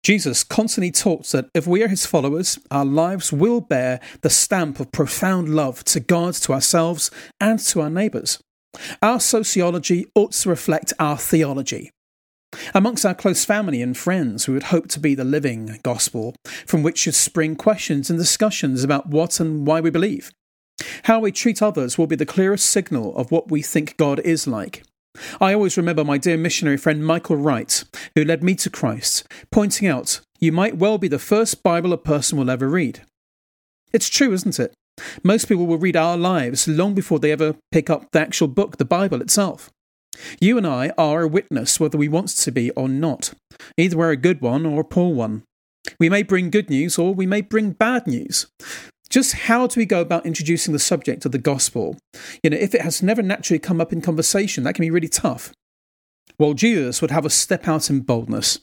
Jesus 0.04 0.44
constantly 0.44 0.92
taught 0.92 1.28
that 1.28 1.50
if 1.54 1.66
we 1.66 1.82
are 1.82 1.88
his 1.88 2.06
followers, 2.06 2.60
our 2.72 2.84
lives 2.84 3.32
will 3.32 3.62
bear 3.62 4.02
the 4.22 4.30
stamp 4.30 4.80
of 4.80 4.92
profound 4.92 5.56
love 5.56 5.84
to 5.86 6.00
God, 6.00 6.34
to 6.34 6.54
ourselves, 6.54 7.10
and 7.40 7.60
to 7.60 7.82
our 7.82 7.90
neighbours. 7.90 8.40
Our 9.02 9.20
sociology 9.20 10.08
ought 10.16 10.34
to 10.34 10.50
reflect 10.50 10.92
our 11.00 11.18
theology. 11.18 11.92
Amongst 12.74 13.06
our 13.06 13.16
close 13.16 13.46
family 13.46 13.82
and 13.82 13.98
friends, 13.98 14.48
we 14.48 14.54
would 14.54 14.64
hope 14.64 14.88
to 14.90 15.00
be 15.00 15.16
the 15.16 15.24
living 15.24 15.80
gospel 15.84 16.36
from 16.66 16.84
which 16.84 17.00
should 17.00 17.16
spring 17.16 17.56
questions 17.56 18.10
and 18.10 18.20
discussions 18.20 18.84
about 18.84 19.08
what 19.08 19.40
and 19.40 19.66
why 19.66 19.80
we 19.80 19.90
believe. 19.90 20.32
How 21.04 21.20
we 21.20 21.32
treat 21.32 21.62
others 21.62 21.98
will 21.98 22.08
be 22.08 22.16
the 22.16 22.26
clearest 22.26 22.66
signal 22.66 23.16
of 23.16 23.32
what 23.32 23.52
we 23.52 23.62
think 23.62 23.98
God 23.98 24.20
is 24.20 24.48
like. 24.48 24.84
I 25.40 25.54
always 25.54 25.78
remember 25.78 26.04
my 26.04 26.18
dear 26.18 26.38
missionary 26.38 26.78
friend 26.78 27.06
Michael 27.06 27.36
Wright, 27.36 27.84
who 28.16 28.24
led 28.24 28.44
me 28.44 28.56
to 28.56 28.70
Christ, 28.70 29.28
pointing 29.52 29.88
out, 29.88 30.22
You 30.40 30.52
might 30.52 30.78
well 30.78 30.98
be 30.98 31.08
the 31.08 31.20
first 31.20 31.62
Bible 31.62 31.94
a 31.94 31.98
person 31.98 32.38
will 32.38 32.50
ever 32.50 32.68
read. 32.68 33.02
It's 33.92 34.10
true, 34.10 34.34
isn't 34.34 34.60
it? 34.60 34.74
Most 35.24 35.48
people 35.48 35.68
will 35.68 35.78
read 35.78 35.96
our 35.96 36.18
lives 36.18 36.68
long 36.68 36.94
before 36.94 37.20
they 37.20 37.32
ever 37.32 37.56
pick 37.72 37.90
up 37.90 38.12
the 38.12 38.20
actual 38.20 38.48
book, 38.48 38.78
the 38.78 38.86
Bible 38.86 39.22
itself. 39.22 39.70
You 40.40 40.58
and 40.58 40.68
I 40.68 40.92
are 40.98 41.24
a 41.24 41.28
witness 41.28 41.80
whether 41.80 41.98
we 41.98 42.08
want 42.08 42.30
to 42.30 42.52
be 42.52 42.72
or 42.72 42.88
not. 42.88 43.34
Either 43.78 43.98
we're 43.98 44.12
a 44.12 44.18
good 44.18 44.42
one 44.42 44.66
or 44.66 44.82
a 44.82 44.86
poor 44.86 45.14
one. 45.14 45.44
We 46.00 46.10
may 46.10 46.24
bring 46.24 46.50
good 46.50 46.70
news 46.70 46.98
or 46.98 47.14
we 47.14 47.26
may 47.26 47.42
bring 47.42 47.72
bad 47.72 48.08
news. 48.08 48.48
Just 49.10 49.34
how 49.34 49.68
do 49.68 49.80
we 49.80 49.86
go 49.86 50.02
about 50.02 50.26
introducing 50.26 50.74
the 50.74 50.80
subject 50.80 51.26
of 51.26 51.32
the 51.32 51.38
gospel? 51.38 51.98
You 52.42 52.50
know, 52.50 52.58
if 52.58 52.74
it 52.74 52.82
has 52.82 53.04
never 53.04 53.22
naturally 53.22 53.60
come 53.60 53.80
up 53.80 53.94
in 53.94 54.02
conversation, 54.02 54.64
that 54.64 54.76
can 54.76 54.84
be 54.84 54.92
really 54.92 55.08
tough. 55.08 55.54
Well, 56.40 56.54
Jesus 56.54 57.02
would 57.02 57.12
have 57.12 57.26
us 57.26 57.36
step 57.36 57.68
out 57.68 57.90
in 57.90 58.02
boldness. 58.02 58.60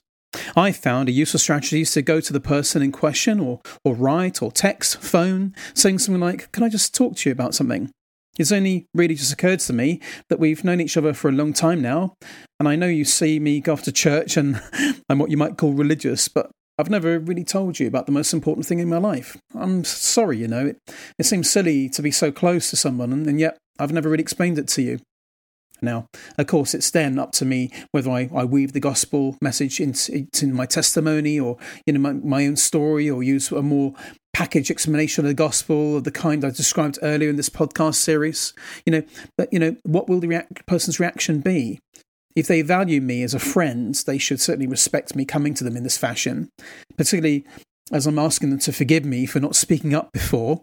I 0.56 0.72
found 0.72 1.08
a 1.08 1.12
useful 1.12 1.40
strategy 1.40 1.82
is 1.82 1.92
to 1.92 2.02
go 2.02 2.20
to 2.20 2.32
the 2.32 2.40
person 2.40 2.82
in 2.82 2.92
question 2.92 3.40
or, 3.40 3.60
or 3.84 3.94
write 3.94 4.42
or 4.42 4.52
text, 4.52 4.98
phone, 4.98 5.54
saying 5.74 5.98
something 5.98 6.20
like, 6.20 6.50
Can 6.52 6.62
I 6.62 6.68
just 6.68 6.94
talk 6.94 7.16
to 7.16 7.28
you 7.28 7.32
about 7.32 7.54
something? 7.54 7.90
It's 8.38 8.52
only 8.52 8.86
really 8.94 9.16
just 9.16 9.32
occurred 9.32 9.58
to 9.60 9.72
me 9.72 10.00
that 10.28 10.38
we've 10.38 10.64
known 10.64 10.80
each 10.80 10.96
other 10.96 11.12
for 11.12 11.28
a 11.28 11.32
long 11.32 11.52
time 11.52 11.82
now, 11.82 12.14
and 12.58 12.68
I 12.68 12.76
know 12.76 12.86
you 12.86 13.04
see 13.04 13.40
me 13.40 13.60
go 13.60 13.72
off 13.72 13.82
to 13.82 13.92
church 13.92 14.36
and 14.36 14.62
I'm 15.08 15.18
what 15.18 15.30
you 15.30 15.36
might 15.36 15.56
call 15.56 15.72
religious, 15.72 16.28
but 16.28 16.50
I've 16.80 16.90
never 16.90 17.18
really 17.18 17.44
told 17.44 17.78
you 17.78 17.86
about 17.86 18.06
the 18.06 18.12
most 18.12 18.32
important 18.32 18.66
thing 18.66 18.78
in 18.78 18.88
my 18.88 18.96
life. 18.96 19.36
I'm 19.54 19.84
sorry, 19.84 20.38
you 20.38 20.48
know, 20.48 20.66
it, 20.66 20.78
it 21.18 21.24
seems 21.24 21.50
silly 21.50 21.88
to 21.90 22.02
be 22.02 22.10
so 22.10 22.32
close 22.32 22.70
to 22.70 22.76
someone, 22.76 23.12
and, 23.12 23.26
and 23.26 23.38
yet 23.38 23.58
I've 23.78 23.92
never 23.92 24.08
really 24.08 24.22
explained 24.22 24.58
it 24.58 24.66
to 24.68 24.82
you. 24.82 25.00
Now, 25.82 26.06
of 26.38 26.46
course, 26.46 26.74
it's 26.74 26.90
then 26.90 27.18
up 27.18 27.32
to 27.32 27.44
me 27.44 27.70
whether 27.92 28.10
I, 28.10 28.28
I 28.34 28.44
weave 28.44 28.72
the 28.72 28.80
gospel 28.80 29.36
message 29.40 29.80
into, 29.80 30.12
into 30.12 30.48
my 30.48 30.66
testimony 30.66 31.38
or 31.40 31.56
you 31.86 31.92
know 31.92 32.00
my, 32.00 32.12
my 32.12 32.46
own 32.46 32.56
story 32.56 33.08
or 33.08 33.22
use 33.22 33.50
a 33.50 33.62
more 33.62 33.94
packaged 34.32 34.70
explanation 34.70 35.24
of 35.24 35.28
the 35.28 35.34
gospel 35.34 35.96
of 35.96 36.04
the 36.04 36.10
kind 36.10 36.44
I 36.44 36.50
described 36.50 36.98
earlier 37.02 37.30
in 37.30 37.36
this 37.36 37.48
podcast 37.48 37.96
series. 37.96 38.52
You 38.84 38.92
know, 38.92 39.02
but 39.36 39.52
you 39.52 39.58
know, 39.58 39.76
what 39.84 40.08
will 40.08 40.20
the 40.20 40.28
react, 40.28 40.66
person's 40.66 41.00
reaction 41.00 41.40
be? 41.40 41.78
If 42.36 42.46
they 42.46 42.62
value 42.62 43.00
me 43.00 43.22
as 43.22 43.34
a 43.34 43.38
friend, 43.38 43.94
they 44.06 44.18
should 44.18 44.40
certainly 44.40 44.66
respect 44.66 45.16
me 45.16 45.24
coming 45.24 45.54
to 45.54 45.64
them 45.64 45.76
in 45.76 45.82
this 45.82 45.98
fashion, 45.98 46.48
particularly 46.96 47.44
as 47.92 48.06
I'm 48.06 48.18
asking 48.18 48.50
them 48.50 48.60
to 48.60 48.72
forgive 48.72 49.04
me 49.04 49.26
for 49.26 49.40
not 49.40 49.56
speaking 49.56 49.94
up 49.94 50.12
before. 50.12 50.62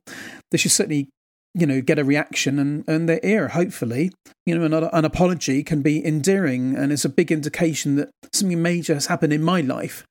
They 0.51 0.57
should 0.57 0.71
certainly, 0.71 1.09
you 1.53 1.65
know, 1.65 1.81
get 1.81 1.99
a 1.99 2.05
reaction 2.05 2.57
and 2.57 2.85
earn 2.87 3.05
their 3.05 3.19
ear, 3.21 3.49
hopefully. 3.49 4.11
You 4.45 4.57
know, 4.57 4.65
an, 4.65 4.73
an 4.73 5.05
apology 5.05 5.63
can 5.63 5.81
be 5.81 6.05
endearing 6.05 6.75
and 6.75 6.91
is 6.91 7.03
a 7.03 7.09
big 7.09 7.31
indication 7.31 7.95
that 7.97 8.09
something 8.31 8.61
major 8.61 8.93
has 8.93 9.07
happened 9.07 9.33
in 9.33 9.43
my 9.43 9.61
life. 9.61 10.05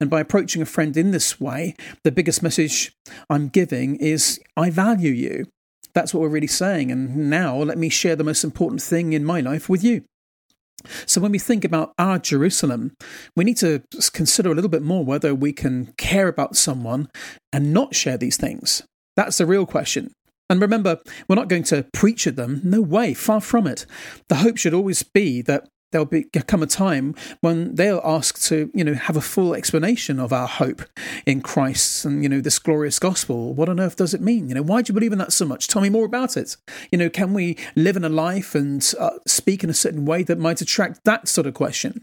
And 0.00 0.10
by 0.10 0.20
approaching 0.20 0.62
a 0.62 0.66
friend 0.66 0.96
in 0.96 1.10
this 1.10 1.40
way, 1.40 1.74
the 2.04 2.12
biggest 2.12 2.42
message 2.42 2.92
I'm 3.28 3.48
giving 3.48 3.96
is 3.96 4.40
I 4.56 4.70
value 4.70 5.12
you. 5.12 5.46
That's 5.94 6.12
what 6.12 6.20
we're 6.20 6.28
really 6.28 6.46
saying. 6.46 6.92
And 6.92 7.30
now 7.30 7.56
let 7.56 7.78
me 7.78 7.88
share 7.88 8.16
the 8.16 8.24
most 8.24 8.44
important 8.44 8.82
thing 8.82 9.12
in 9.12 9.24
my 9.24 9.40
life 9.40 9.68
with 9.68 9.82
you. 9.82 10.04
So, 11.06 11.20
when 11.20 11.32
we 11.32 11.38
think 11.38 11.64
about 11.64 11.92
our 11.98 12.18
Jerusalem, 12.18 12.92
we 13.34 13.44
need 13.44 13.56
to 13.58 13.82
consider 14.12 14.50
a 14.50 14.54
little 14.54 14.70
bit 14.70 14.82
more 14.82 15.04
whether 15.04 15.34
we 15.34 15.52
can 15.52 15.92
care 15.96 16.28
about 16.28 16.56
someone 16.56 17.08
and 17.52 17.72
not 17.72 17.94
share 17.94 18.16
these 18.16 18.36
things. 18.36 18.82
That's 19.16 19.38
the 19.38 19.46
real 19.46 19.66
question. 19.66 20.12
And 20.50 20.60
remember, 20.60 20.98
we're 21.28 21.36
not 21.36 21.48
going 21.48 21.64
to 21.64 21.86
preach 21.92 22.26
at 22.26 22.36
them. 22.36 22.60
No 22.64 22.80
way, 22.80 23.12
far 23.12 23.40
from 23.40 23.66
it. 23.66 23.84
The 24.28 24.36
hope 24.36 24.56
should 24.56 24.72
always 24.72 25.02
be 25.02 25.42
that 25.42 25.68
there'll 25.90 26.06
be 26.06 26.24
come 26.24 26.62
a 26.62 26.66
time 26.66 27.14
when 27.40 27.74
they'll 27.74 28.00
ask 28.04 28.40
to 28.42 28.70
you 28.74 28.84
know 28.84 28.94
have 28.94 29.16
a 29.16 29.20
full 29.20 29.54
explanation 29.54 30.20
of 30.20 30.32
our 30.32 30.48
hope 30.48 30.82
in 31.26 31.40
Christ 31.40 32.04
and 32.04 32.22
you 32.22 32.28
know 32.28 32.40
this 32.40 32.58
glorious 32.58 32.98
gospel. 32.98 33.54
What 33.54 33.68
on 33.68 33.80
earth 33.80 33.96
does 33.96 34.14
it 34.14 34.20
mean? 34.20 34.48
You 34.48 34.54
know 34.54 34.62
why 34.62 34.82
do 34.82 34.90
you 34.90 34.94
believe 34.94 35.12
in 35.12 35.18
that 35.18 35.32
so 35.32 35.44
much? 35.44 35.68
Tell 35.68 35.82
me 35.82 35.88
more 35.88 36.04
about 36.04 36.36
it. 36.36 36.56
You 36.90 36.98
know 36.98 37.10
can 37.10 37.34
we 37.34 37.56
live 37.74 37.96
in 37.96 38.04
a 38.04 38.08
life 38.08 38.54
and 38.54 38.92
uh, 38.98 39.10
speak 39.26 39.64
in 39.64 39.70
a 39.70 39.74
certain 39.74 40.04
way 40.04 40.22
that 40.24 40.38
might 40.38 40.60
attract 40.60 41.00
that 41.04 41.28
sort 41.28 41.46
of 41.46 41.54
question? 41.54 42.02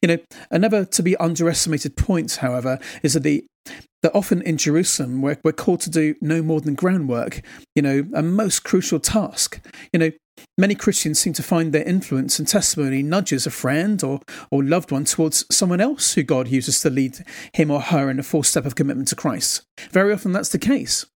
You 0.00 0.08
know, 0.08 0.18
another 0.50 0.84
to 0.86 1.02
be 1.02 1.16
underestimated 1.18 1.96
point, 1.96 2.36
however, 2.36 2.78
is 3.02 3.12
that 3.14 3.22
the 3.22 3.44
that 4.02 4.14
often 4.14 4.42
in 4.42 4.56
Jerusalem 4.56 5.20
we're, 5.20 5.38
we're 5.42 5.52
called 5.52 5.80
to 5.80 5.90
do 5.90 6.14
no 6.20 6.42
more 6.42 6.60
than 6.60 6.74
groundwork, 6.74 7.42
you 7.74 7.82
know, 7.82 8.06
a 8.14 8.22
most 8.22 8.62
crucial 8.62 9.00
task. 9.00 9.60
You 9.92 9.98
know, 9.98 10.10
Many 10.58 10.74
Christians 10.74 11.18
seem 11.18 11.32
to 11.34 11.42
find 11.42 11.72
their 11.72 11.84
influence 11.84 12.38
and 12.38 12.48
testimony 12.48 13.02
nudges 13.02 13.46
a 13.46 13.50
friend 13.50 14.02
or, 14.02 14.20
or 14.50 14.64
loved 14.64 14.90
one 14.90 15.04
towards 15.04 15.44
someone 15.50 15.80
else 15.80 16.14
who 16.14 16.22
God 16.22 16.48
uses 16.48 16.80
to 16.80 16.90
lead 16.90 17.24
him 17.52 17.70
or 17.70 17.80
her 17.80 18.10
in 18.10 18.18
a 18.18 18.22
full 18.22 18.42
step 18.42 18.64
of 18.64 18.74
commitment 18.74 19.08
to 19.08 19.16
Christ. 19.16 19.62
Very 19.90 20.12
often 20.12 20.32
that's 20.32 20.48
the 20.48 20.58
case. 20.58 21.06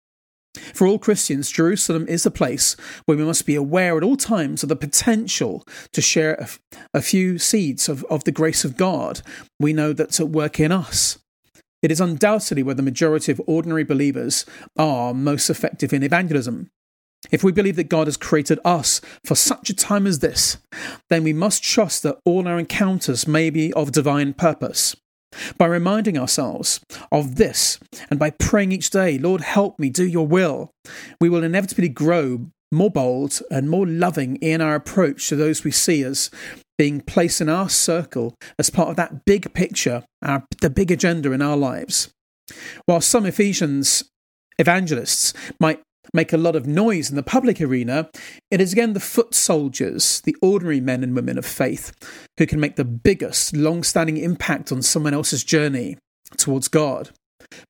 For 0.75 0.87
all 0.87 0.99
Christians, 0.99 1.51
Jerusalem 1.51 2.07
is 2.09 2.27
a 2.27 2.31
place 2.31 2.75
where 3.05 3.17
we 3.17 3.25
must 3.25 3.47
be 3.47 3.55
aware 3.55 3.97
at 3.97 4.03
all 4.03 4.17
times 4.17 4.63
of 4.63 4.69
the 4.69 4.77
potential 4.77 5.65
to 5.93 6.03
share 6.03 6.35
a, 6.35 6.49
a 6.99 7.03
few 7.03 7.39
seeds 7.39 7.89
of, 7.89 8.05
of 8.05 8.25
the 8.25 8.33
grace 8.33 8.65
of 8.65 8.77
God 8.77 9.23
we 9.61 9.73
know 9.73 9.93
that's 9.93 10.19
at 10.19 10.29
work 10.29 10.59
in 10.59 10.73
us. 10.73 11.19
It 11.83 11.91
is 11.93 12.01
undoubtedly 12.01 12.63
where 12.63 12.75
the 12.75 12.83
majority 12.83 13.33
of 13.33 13.41
ordinary 13.47 13.85
believers 13.85 14.45
are 14.77 15.15
most 15.15 15.49
effective 15.49 15.93
in 15.93 16.03
evangelism. 16.03 16.71
If 17.31 17.45
we 17.45 17.53
believe 17.53 17.77
that 17.77 17.89
God 17.89 18.07
has 18.07 18.17
created 18.17 18.59
us 18.65 19.01
for 19.25 19.35
such 19.35 19.71
a 19.71 19.75
time 19.75 20.07
as 20.07 20.21
this, 20.21 20.59
then 21.11 21.23
we 21.23 21.33
must 21.33 21.63
trust 21.63 22.03
that 22.03 22.19
all 22.25 22.49
our 22.49 22.59
encounters 22.59 23.29
may 23.29 23.51
be 23.51 23.73
of 23.75 23.93
divine 23.93 24.33
purpose. 24.33 24.97
By 25.59 25.67
reminding 25.67 26.19
ourselves 26.19 26.81
of 27.13 27.37
this 27.37 27.79
and 28.11 28.19
by 28.19 28.31
praying 28.31 28.73
each 28.73 28.91
day, 28.91 29.17
Lord, 29.17 29.43
help 29.43 29.79
me 29.79 29.89
do 29.89 30.05
your 30.05 30.27
will, 30.27 30.73
we 31.21 31.29
will 31.29 31.45
inevitably 31.45 31.89
grow 31.89 32.47
more 32.73 32.91
bold 32.91 33.41
and 33.51 33.71
more 33.71 33.87
loving 33.87 34.37
in 34.37 34.61
our 34.61 34.75
approach 34.75 35.29
to 35.29 35.37
those 35.37 35.63
we 35.63 35.71
see 35.71 36.03
as 36.03 36.31
being 36.79 37.01
placed 37.01 37.41
in 37.41 37.49
our 37.49 37.69
circle 37.69 38.35
as 38.59 38.71
part 38.71 38.89
of 38.89 38.97
that 38.97 39.25
big 39.25 39.53
picture, 39.55 40.05
our, 40.23 40.45
the 40.63 40.71
big 40.71 40.91
agenda 40.91 41.31
in 41.33 41.43
our 41.43 41.57
lives. 41.57 42.13
While 42.87 43.01
some 43.01 43.27
Ephesians 43.27 44.05
evangelists 44.59 45.33
might 45.61 45.83
make 46.13 46.33
a 46.33 46.39
lot 46.39 46.57
of 46.57 46.67
noise 46.67 47.11
in 47.11 47.17
the 47.17 47.23
public 47.23 47.61
arena, 47.61 48.09
it 48.51 48.61
is 48.61 48.73
again 48.73 48.93
the 48.93 49.01
foot 49.01 49.35
soldiers, 49.35 50.21
the 50.23 50.37
ordinary 50.43 50.81
men 50.81 51.03
and 51.03 51.15
women 51.15 51.39
of 51.39 51.47
faith, 51.47 51.93
who 52.39 52.47
can 52.47 52.61
make 52.61 52.77
the 52.77 52.85
biggest, 52.85 53.55
long 53.55 53.83
standing 53.83 54.17
impact 54.17 54.73
on 54.73 54.83
someone 54.83 55.15
else's 55.15 55.45
journey 55.45 55.97
towards 56.37 56.69
God. 56.69 57.11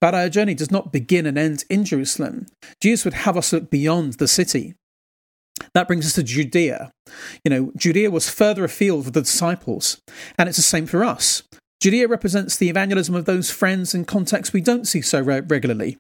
But 0.01 0.15
our 0.15 0.29
journey 0.29 0.55
does 0.55 0.71
not 0.71 0.93
begin 0.93 1.27
and 1.27 1.39
end 1.39 1.65
in 1.71 1.85
Jerusalem. 1.85 2.47
Jesus 2.81 3.05
would 3.05 3.15
have 3.15 3.37
us 3.37 3.53
look 3.53 3.71
beyond 3.71 4.15
the 4.15 4.29
city. 4.29 4.75
That 5.75 5.87
brings 5.87 6.07
us 6.07 6.15
to 6.15 6.23
Judea. 6.23 6.91
You 7.45 7.51
know, 7.51 7.73
Judea 7.77 8.11
was 8.11 8.31
further 8.31 8.65
afield 8.65 9.05
for 9.05 9.11
the 9.11 9.23
disciples, 9.23 10.01
and 10.39 10.49
it's 10.49 10.57
the 10.57 10.63
same 10.63 10.87
for 10.87 11.05
us. 11.05 11.43
Judea 11.81 12.09
represents 12.09 12.57
the 12.57 12.69
evangelism 12.69 13.15
of 13.15 13.25
those 13.25 13.51
friends 13.51 13.95
and 13.95 14.07
contacts 14.07 14.53
we 14.53 14.61
don't 14.61 14.87
see 14.87 15.01
so 15.01 15.21
re- 15.21 15.41
regularly. 15.41 15.97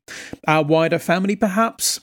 Our 0.47 0.62
wider 0.62 0.99
family, 0.99 1.37
perhaps, 1.37 2.00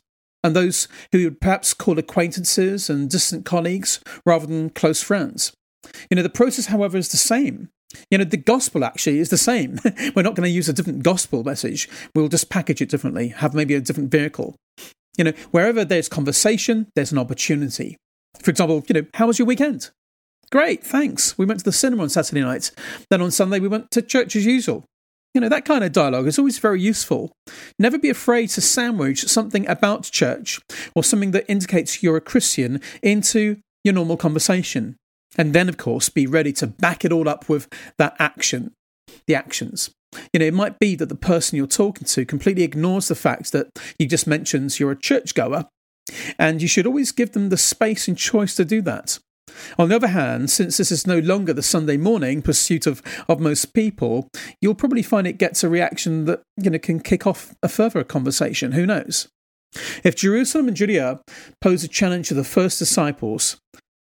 and 0.48 0.56
those 0.56 0.88
who 1.12 1.26
would 1.26 1.42
perhaps 1.42 1.74
call 1.74 2.00
acquaintances 2.00 2.90
and 2.90 3.10
distant 3.10 3.44
colleagues 3.44 4.00
rather 4.26 4.48
than 4.48 4.70
close 4.70 5.04
friends. 5.04 5.52
You 6.10 6.16
know, 6.16 6.24
the 6.24 6.30
process, 6.30 6.68
however, 6.68 6.98
is 6.98 7.10
the 7.10 7.18
same. 7.18 7.68
You 8.10 8.18
know, 8.18 8.24
the 8.24 8.38
gospel 8.38 8.86
actually 8.86 9.20
is 9.20 9.30
the 9.30 9.38
same. 9.38 9.78
We're 10.16 10.24
not 10.24 10.36
going 10.36 10.48
to 10.48 10.50
use 10.50 10.70
a 10.70 10.74
different 10.74 11.04
gospel 11.04 11.44
message. 11.44 11.90
We'll 12.16 12.30
just 12.30 12.50
package 12.50 12.82
it 12.82 12.90
differently, 12.90 13.30
have 13.30 13.54
maybe 13.54 13.76
a 13.76 13.82
different 13.82 14.10
vehicle. 14.10 14.56
You 15.18 15.26
know, 15.26 15.34
wherever 15.52 15.84
there's 15.84 16.08
conversation, 16.08 16.88
there's 16.96 17.12
an 17.12 17.18
opportunity. 17.18 17.98
For 18.42 18.50
example, 18.50 18.84
you 18.88 18.94
know, 18.94 19.08
how 19.16 19.28
was 19.28 19.40
your 19.40 19.48
weekend? 19.48 19.92
Great, 20.50 20.82
thanks. 20.82 21.38
We 21.38 21.46
went 21.46 21.60
to 21.60 21.66
the 21.66 21.74
cinema 21.74 22.04
on 22.04 22.10
Saturday 22.10 22.42
night. 22.42 22.72
Then 23.10 23.22
on 23.22 23.32
Sunday, 23.32 23.60
we 23.60 23.68
went 23.68 23.92
to 23.92 24.02
church 24.02 24.36
as 24.38 24.46
usual. 24.46 24.86
You 25.34 25.42
know, 25.42 25.50
that 25.50 25.66
kind 25.66 25.84
of 25.84 25.92
dialogue 25.92 26.28
is 26.28 26.40
always 26.40 26.58
very 26.58 26.82
useful. 26.82 27.32
Never 27.78 28.00
be 28.00 28.10
afraid 28.10 28.50
to 28.50 28.62
sandwich 28.62 29.26
something 29.26 29.68
about 29.68 30.04
church 30.04 30.60
or 30.96 31.04
something 31.04 31.32
that 31.32 31.46
indicates 31.48 32.02
you're 32.02 32.18
a 32.18 32.22
Christian 32.22 32.82
into 33.04 33.58
your 33.84 33.94
normal 33.94 34.18
conversation. 34.18 34.96
And 35.38 35.54
then, 35.54 35.70
of 35.70 35.78
course, 35.78 36.10
be 36.10 36.26
ready 36.26 36.54
to 36.54 36.68
back 36.68 37.06
it 37.06 37.12
all 37.12 37.30
up 37.30 37.48
with 37.48 37.68
that 38.00 38.16
action, 38.18 38.74
the 39.28 39.36
actions. 39.36 39.92
you 40.34 40.40
know, 40.40 40.46
it 40.46 40.54
might 40.54 40.80
be 40.80 40.96
that 40.96 41.10
the 41.10 41.16
person 41.16 41.58
you're 41.58 41.68
talking 41.68 42.06
to 42.06 42.26
completely 42.26 42.64
ignores 42.64 43.08
the 43.08 43.16
fact 43.16 43.52
that 43.52 43.68
you 44.00 44.08
just 44.08 44.28
mentioned 44.28 44.80
you're 44.80 44.92
a 44.92 45.00
churchgoer, 45.00 45.66
and 46.40 46.62
you 46.62 46.68
should 46.68 46.88
always 46.88 47.12
give 47.12 47.34
them 47.34 47.50
the 47.50 47.58
space 47.58 48.08
and 48.08 48.18
choice 48.18 48.56
to 48.56 48.66
do 48.66 48.82
that. 48.82 49.20
On 49.78 49.90
the 49.90 49.96
other 49.96 50.08
hand, 50.08 50.50
since 50.50 50.78
this 50.78 50.92
is 50.92 51.08
no 51.08 51.20
longer 51.20 51.54
the 51.54 51.64
Sunday 51.64 51.98
morning 51.98 52.42
pursuit 52.42 52.88
of, 52.88 53.02
of 53.28 53.40
most 53.40 53.74
people, 53.74 54.28
you'll 54.62 54.76
probably 54.76 55.04
find 55.04 55.28
it 55.28 55.38
gets 55.38 55.64
a 55.64 55.70
reaction 55.70 56.26
that 56.26 56.42
you 56.58 56.70
know 56.70 56.80
can 56.80 57.00
kick 57.00 57.26
off 57.26 57.56
a 57.64 57.70
further 57.70 58.04
conversation. 58.04 58.74
Who 58.74 58.86
knows? 58.86 59.28
If 60.04 60.16
Jerusalem 60.16 60.68
and 60.68 60.78
Judea 60.78 61.20
pose 61.62 61.84
a 61.84 61.88
challenge 61.88 62.30
to 62.30 62.34
the 62.34 62.44
first 62.44 62.80
disciples, 62.80 63.58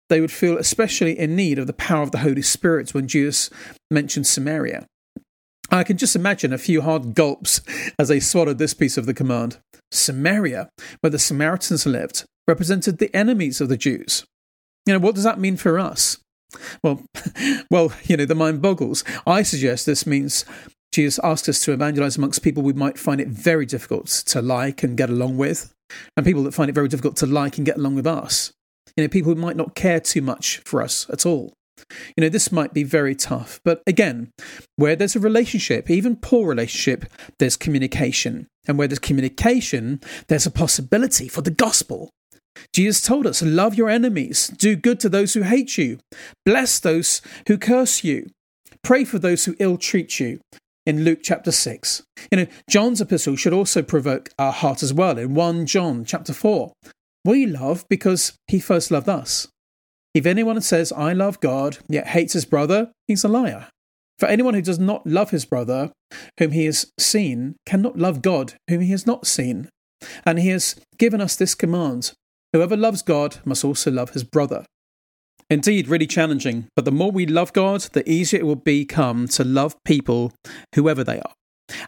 they 0.09 0.21
would 0.21 0.31
feel 0.31 0.59
especially 0.59 1.19
in 1.19 1.37
need 1.37 1.59
of 1.59 1.67
the 1.67 1.73
power 1.73 2.03
of 2.03 2.13
the 2.13 2.19
Holy 2.19 2.43
Spirit 2.43 2.95
when 2.95 3.09
Jesus 3.09 3.51
mentioned 3.91 4.27
Samaria. 4.27 4.87
I 5.71 5.83
can 5.83 5.97
just 5.97 6.15
imagine 6.15 6.53
a 6.53 6.59
few 6.59 6.83
hard 6.83 7.15
gulps 7.15 7.61
as 7.99 8.09
they 8.09 8.21
swallowed 8.21 8.59
this 8.59 8.75
piece 8.75 8.97
of 8.97 9.07
the 9.07 9.15
command. 9.15 9.59
Samaria, 9.91 10.69
where 11.01 11.11
the 11.11 11.19
Samaritans 11.19 11.87
lived, 11.87 12.25
represented 12.47 12.99
the 12.99 13.15
enemies 13.15 13.61
of 13.61 13.69
the 13.69 13.77
Jews. 13.77 14.25
You 14.87 14.95
know, 14.95 14.99
what 15.00 15.14
does 15.14 15.25
that 15.25 15.38
mean 15.38 15.57
for 15.57 15.78
us? 15.78 16.19
Well, 16.83 17.02
well, 17.71 17.93
you 18.05 18.16
know, 18.16 18.25
the 18.25 18.35
mind 18.35 18.62
boggles. 18.62 19.05
I 19.26 19.43
suggest 19.43 19.85
this 19.85 20.07
means 20.07 20.45
Jesus 20.93 21.21
asked 21.23 21.49
us 21.49 21.62
to 21.64 21.73
evangelize 21.73 22.16
amongst 22.16 22.43
people 22.43 22.62
we 22.62 22.73
might 22.73 22.99
find 22.99 23.21
it 23.21 23.28
very 23.28 23.66
difficult 23.66 24.07
to 24.07 24.40
like 24.40 24.83
and 24.83 24.97
get 24.97 25.11
along 25.11 25.37
with, 25.37 25.75
and 26.16 26.25
people 26.25 26.43
that 26.45 26.55
find 26.55 26.71
it 26.71 26.75
very 26.75 26.88
difficult 26.88 27.16
to 27.16 27.26
like 27.26 27.59
and 27.59 27.66
get 27.66 27.76
along 27.76 27.97
with 27.97 28.07
us. 28.07 28.52
You 28.97 29.05
know, 29.05 29.09
people 29.09 29.35
who 29.35 29.40
might 29.40 29.57
not 29.57 29.75
care 29.75 30.00
too 30.00 30.23
much 30.23 30.59
for 30.64 30.81
us 30.81 31.07
at 31.11 31.26
all. 31.26 31.52
You 32.16 32.23
know, 32.23 32.28
this 32.28 32.50
might 32.50 32.73
be 32.73 32.85
very 32.85 33.14
tough. 33.14 33.61
But 33.64 33.83
again, 33.87 34.31
where 34.76 34.97
there's 34.97 35.16
a 35.16 35.21
relationship, 35.21 35.90
even 35.90 36.16
poor 36.16 36.49
relationship, 36.49 37.05
there's 37.38 37.57
communication. 37.57 38.47
And 38.66 38.78
where 38.78 38.88
there's 38.88 38.99
communication, 38.99 40.00
there's 40.28 40.47
a 40.47 40.50
possibility 40.50 41.28
for 41.28 41.43
the 41.43 41.50
gospel. 41.50 42.11
Jesus 42.73 43.03
told 43.03 43.27
us, 43.27 43.43
love 43.43 43.75
your 43.75 43.89
enemies, 43.89 44.49
do 44.49 44.77
good 44.77 45.01
to 45.01 45.09
those 45.09 45.35
who 45.35 45.43
hate 45.43 45.77
you, 45.77 45.99
bless 46.45 46.79
those 46.79 47.23
who 47.49 47.59
curse 47.59 48.05
you, 48.05 48.29
pray 48.83 49.05
for 49.05 49.19
those 49.19 49.45
who 49.45 49.57
ill 49.59 49.77
treat 49.77 50.21
you. 50.21 50.41
In 50.87 51.03
Luke 51.03 51.19
chapter 51.21 51.51
6. 51.51 52.05
You 52.31 52.39
know, 52.39 52.47
John's 52.71 53.01
epistle 53.01 53.35
should 53.35 53.53
also 53.53 53.83
provoke 53.83 54.31
our 54.39 54.53
heart 54.53 54.85
as 54.85 54.95
well 54.95 55.19
in 55.19 55.35
1 55.35 55.67
John 55.67 56.05
chapter 56.05 56.33
4. 56.33 56.73
We 57.25 57.45
love 57.45 57.85
because 57.91 58.35
he 58.47 58.61
first 58.61 58.93
loved 58.93 59.09
us. 59.09 59.49
If 60.15 60.27
anyone 60.27 60.61
says, 60.61 60.93
I 60.93 61.13
love 61.13 61.41
God, 61.41 61.79
yet 61.89 62.07
hates 62.07 62.35
his 62.35 62.45
brother, 62.45 62.93
he's 63.09 63.25
a 63.25 63.29
liar. 63.29 63.67
For 64.19 64.27
anyone 64.27 64.55
who 64.55 64.63
does 64.63 64.79
not 64.79 65.07
love 65.07 65.31
his 65.31 65.45
brother, 65.45 65.91
whom 66.39 66.53
he 66.53 66.67
has 66.67 66.87
seen, 66.99 67.57
cannot 67.67 67.99
love 67.99 68.23
God, 68.23 68.55
whom 68.71 68.81
he 68.81 68.93
has 68.93 69.07
not 69.07 69.27
seen. 69.27 69.69
And 70.25 70.39
he 70.39 70.51
has 70.51 70.77
given 70.99 71.21
us 71.21 71.37
this 71.37 71.55
command 71.55 72.13
Whoever 72.53 72.76
loves 72.76 73.03
God 73.03 73.38
must 73.45 73.65
also 73.65 73.91
love 73.91 74.11
his 74.11 74.25
brother. 74.25 74.65
Indeed, 75.49 75.88
really 75.88 76.07
challenging, 76.07 76.67
but 76.75 76.85
the 76.85 76.91
more 76.91 77.12
we 77.12 77.26
love 77.26 77.53
God, 77.53 77.83
the 77.93 78.09
easier 78.11 78.41
it 78.41 78.47
will 78.47 78.57
become 78.57 79.29
to 79.29 79.45
love 79.45 79.76
people, 79.85 80.33
whoever 80.75 81.05
they 81.05 81.21
are. 81.21 81.33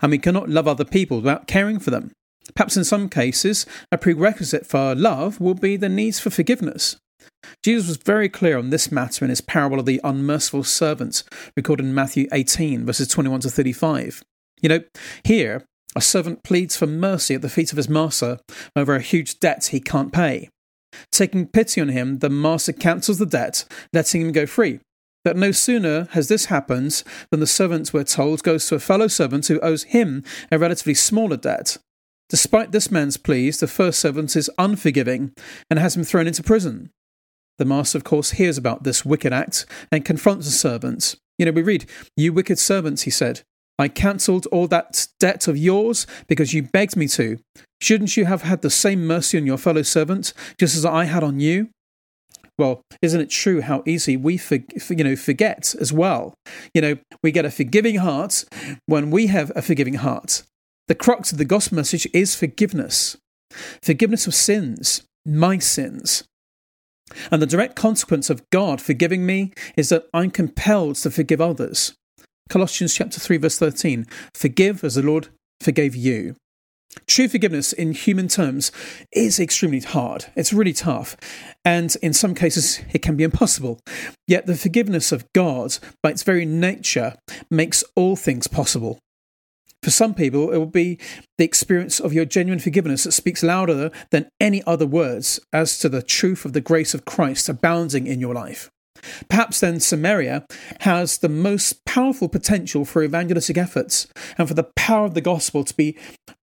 And 0.00 0.10
we 0.10 0.18
cannot 0.18 0.48
love 0.48 0.68
other 0.68 0.84
people 0.84 1.18
without 1.18 1.46
caring 1.46 1.78
for 1.78 1.90
them. 1.90 2.12
Perhaps 2.54 2.76
in 2.76 2.84
some 2.84 3.08
cases, 3.08 3.66
a 3.90 3.98
prerequisite 3.98 4.66
for 4.66 4.94
love 4.94 5.40
will 5.40 5.54
be 5.54 5.76
the 5.76 5.88
needs 5.88 6.20
for 6.20 6.30
forgiveness. 6.30 6.96
Jesus 7.62 7.88
was 7.88 7.96
very 7.98 8.28
clear 8.28 8.58
on 8.58 8.70
this 8.70 8.90
matter 8.90 9.24
in 9.24 9.28
his 9.28 9.40
parable 9.40 9.78
of 9.78 9.86
the 9.86 10.00
unmerciful 10.04 10.64
servant, 10.64 11.22
recorded 11.56 11.86
in 11.86 11.94
Matthew 11.94 12.26
18, 12.32 12.86
verses 12.86 13.08
21 13.08 13.40
to 13.40 13.50
35. 13.50 14.22
You 14.60 14.68
know, 14.68 14.80
here, 15.24 15.64
a 15.98 16.00
servant 16.00 16.44
pleads 16.44 16.76
for 16.76 16.86
mercy 16.86 17.34
at 17.34 17.42
the 17.42 17.48
feet 17.48 17.72
of 17.72 17.76
his 17.76 17.88
master 17.88 18.38
over 18.76 18.94
a 18.94 19.00
huge 19.00 19.40
debt 19.40 19.66
he 19.66 19.80
can't 19.80 20.12
pay. 20.12 20.48
Taking 21.10 21.48
pity 21.48 21.80
on 21.80 21.88
him, 21.88 22.20
the 22.20 22.30
master 22.30 22.72
cancels 22.72 23.18
the 23.18 23.26
debt, 23.26 23.64
letting 23.92 24.20
him 24.20 24.30
go 24.30 24.46
free. 24.46 24.78
But 25.24 25.36
no 25.36 25.50
sooner 25.50 26.06
has 26.12 26.28
this 26.28 26.46
happened 26.46 27.02
than 27.32 27.40
the 27.40 27.48
servant, 27.48 27.92
we're 27.92 28.04
told, 28.04 28.44
goes 28.44 28.64
to 28.68 28.76
a 28.76 28.78
fellow 28.78 29.08
servant 29.08 29.48
who 29.48 29.58
owes 29.58 29.82
him 29.82 30.22
a 30.52 30.58
relatively 30.58 30.94
smaller 30.94 31.36
debt. 31.36 31.78
Despite 32.28 32.70
this 32.70 32.92
man's 32.92 33.16
pleas, 33.16 33.58
the 33.58 33.66
first 33.66 33.98
servant 33.98 34.36
is 34.36 34.48
unforgiving 34.56 35.32
and 35.68 35.80
has 35.80 35.96
him 35.96 36.04
thrown 36.04 36.28
into 36.28 36.44
prison. 36.44 36.90
The 37.58 37.64
master, 37.64 37.98
of 37.98 38.04
course, 38.04 38.30
hears 38.30 38.56
about 38.56 38.84
this 38.84 39.04
wicked 39.04 39.32
act 39.32 39.66
and 39.90 40.04
confronts 40.04 40.46
the 40.46 40.52
servant. 40.52 41.16
You 41.38 41.46
know, 41.46 41.52
we 41.52 41.62
read, 41.62 41.86
You 42.16 42.32
wicked 42.32 42.60
servants, 42.60 43.02
he 43.02 43.10
said, 43.10 43.42
I 43.78 43.88
cancelled 43.88 44.46
all 44.46 44.66
that 44.68 45.06
debt 45.20 45.46
of 45.46 45.56
yours 45.56 46.06
because 46.26 46.52
you 46.52 46.64
begged 46.64 46.96
me 46.96 47.06
to. 47.08 47.38
Shouldn't 47.80 48.16
you 48.16 48.24
have 48.24 48.42
had 48.42 48.62
the 48.62 48.70
same 48.70 49.06
mercy 49.06 49.38
on 49.38 49.46
your 49.46 49.58
fellow 49.58 49.82
servant, 49.82 50.32
just 50.58 50.76
as 50.76 50.84
I 50.84 51.04
had 51.04 51.22
on 51.22 51.38
you? 51.38 51.68
Well, 52.58 52.82
isn't 53.00 53.20
it 53.20 53.30
true 53.30 53.60
how 53.60 53.84
easy 53.86 54.16
we 54.16 54.36
for, 54.36 54.56
you 54.56 55.04
know 55.04 55.14
forget 55.14 55.76
as 55.80 55.92
well? 55.92 56.34
You 56.74 56.80
know, 56.80 56.98
we 57.22 57.30
get 57.30 57.44
a 57.44 57.52
forgiving 57.52 57.96
heart 57.96 58.44
when 58.86 59.12
we 59.12 59.28
have 59.28 59.52
a 59.54 59.62
forgiving 59.62 59.94
heart. 59.94 60.42
The 60.88 60.96
crux 60.96 61.30
of 61.30 61.38
the 61.38 61.44
gospel 61.44 61.76
message 61.76 62.08
is 62.12 62.34
forgiveness. 62.34 63.16
Forgiveness 63.80 64.26
of 64.26 64.34
sins, 64.34 65.02
my 65.24 65.58
sins. 65.58 66.24
And 67.30 67.40
the 67.40 67.46
direct 67.46 67.76
consequence 67.76 68.28
of 68.28 68.42
God 68.50 68.80
forgiving 68.80 69.24
me 69.24 69.52
is 69.76 69.88
that 69.90 70.08
I'm 70.12 70.30
compelled 70.30 70.96
to 70.96 71.10
forgive 71.10 71.40
others. 71.40 71.94
Colossians 72.48 72.94
chapter 72.94 73.20
3 73.20 73.36
verse 73.36 73.58
13, 73.58 74.06
forgive 74.34 74.82
as 74.82 74.94
the 74.94 75.02
Lord 75.02 75.28
forgave 75.60 75.94
you. 75.94 76.34
True 77.06 77.28
forgiveness 77.28 77.72
in 77.72 77.92
human 77.92 78.28
terms 78.28 78.72
is 79.12 79.38
extremely 79.38 79.80
hard. 79.80 80.26
It's 80.34 80.52
really 80.52 80.72
tough. 80.72 81.16
And 81.64 81.94
in 82.02 82.12
some 82.12 82.34
cases, 82.34 82.80
it 82.92 83.02
can 83.02 83.16
be 83.16 83.24
impossible. 83.24 83.78
Yet 84.26 84.46
the 84.46 84.56
forgiveness 84.56 85.12
of 85.12 85.30
God, 85.34 85.78
by 86.02 86.10
its 86.10 86.22
very 86.22 86.46
nature, 86.46 87.14
makes 87.50 87.84
all 87.94 88.16
things 88.16 88.46
possible. 88.46 88.98
For 89.82 89.90
some 89.90 90.14
people, 90.14 90.50
it 90.50 90.58
will 90.58 90.66
be 90.66 90.98
the 91.36 91.44
experience 91.44 92.00
of 92.00 92.12
your 92.12 92.24
genuine 92.24 92.58
forgiveness 92.58 93.04
that 93.04 93.12
speaks 93.12 93.42
louder 93.42 93.90
than 94.10 94.28
any 94.40 94.62
other 94.66 94.86
words 94.86 95.38
as 95.52 95.78
to 95.78 95.88
the 95.88 96.02
truth 96.02 96.44
of 96.44 96.52
the 96.52 96.60
grace 96.60 96.94
of 96.94 97.04
Christ 97.04 97.48
abounding 97.48 98.06
in 98.06 98.18
your 98.18 98.34
life. 98.34 98.70
Perhaps 99.28 99.60
then 99.60 99.80
Samaria 99.80 100.46
has 100.80 101.18
the 101.18 101.28
most 101.28 101.84
powerful 101.84 102.28
potential 102.28 102.84
for 102.84 103.02
evangelistic 103.02 103.56
efforts 103.56 104.06
and 104.36 104.48
for 104.48 104.54
the 104.54 104.70
power 104.76 105.04
of 105.04 105.14
the 105.14 105.20
gospel 105.20 105.64
to 105.64 105.74
be 105.74 105.96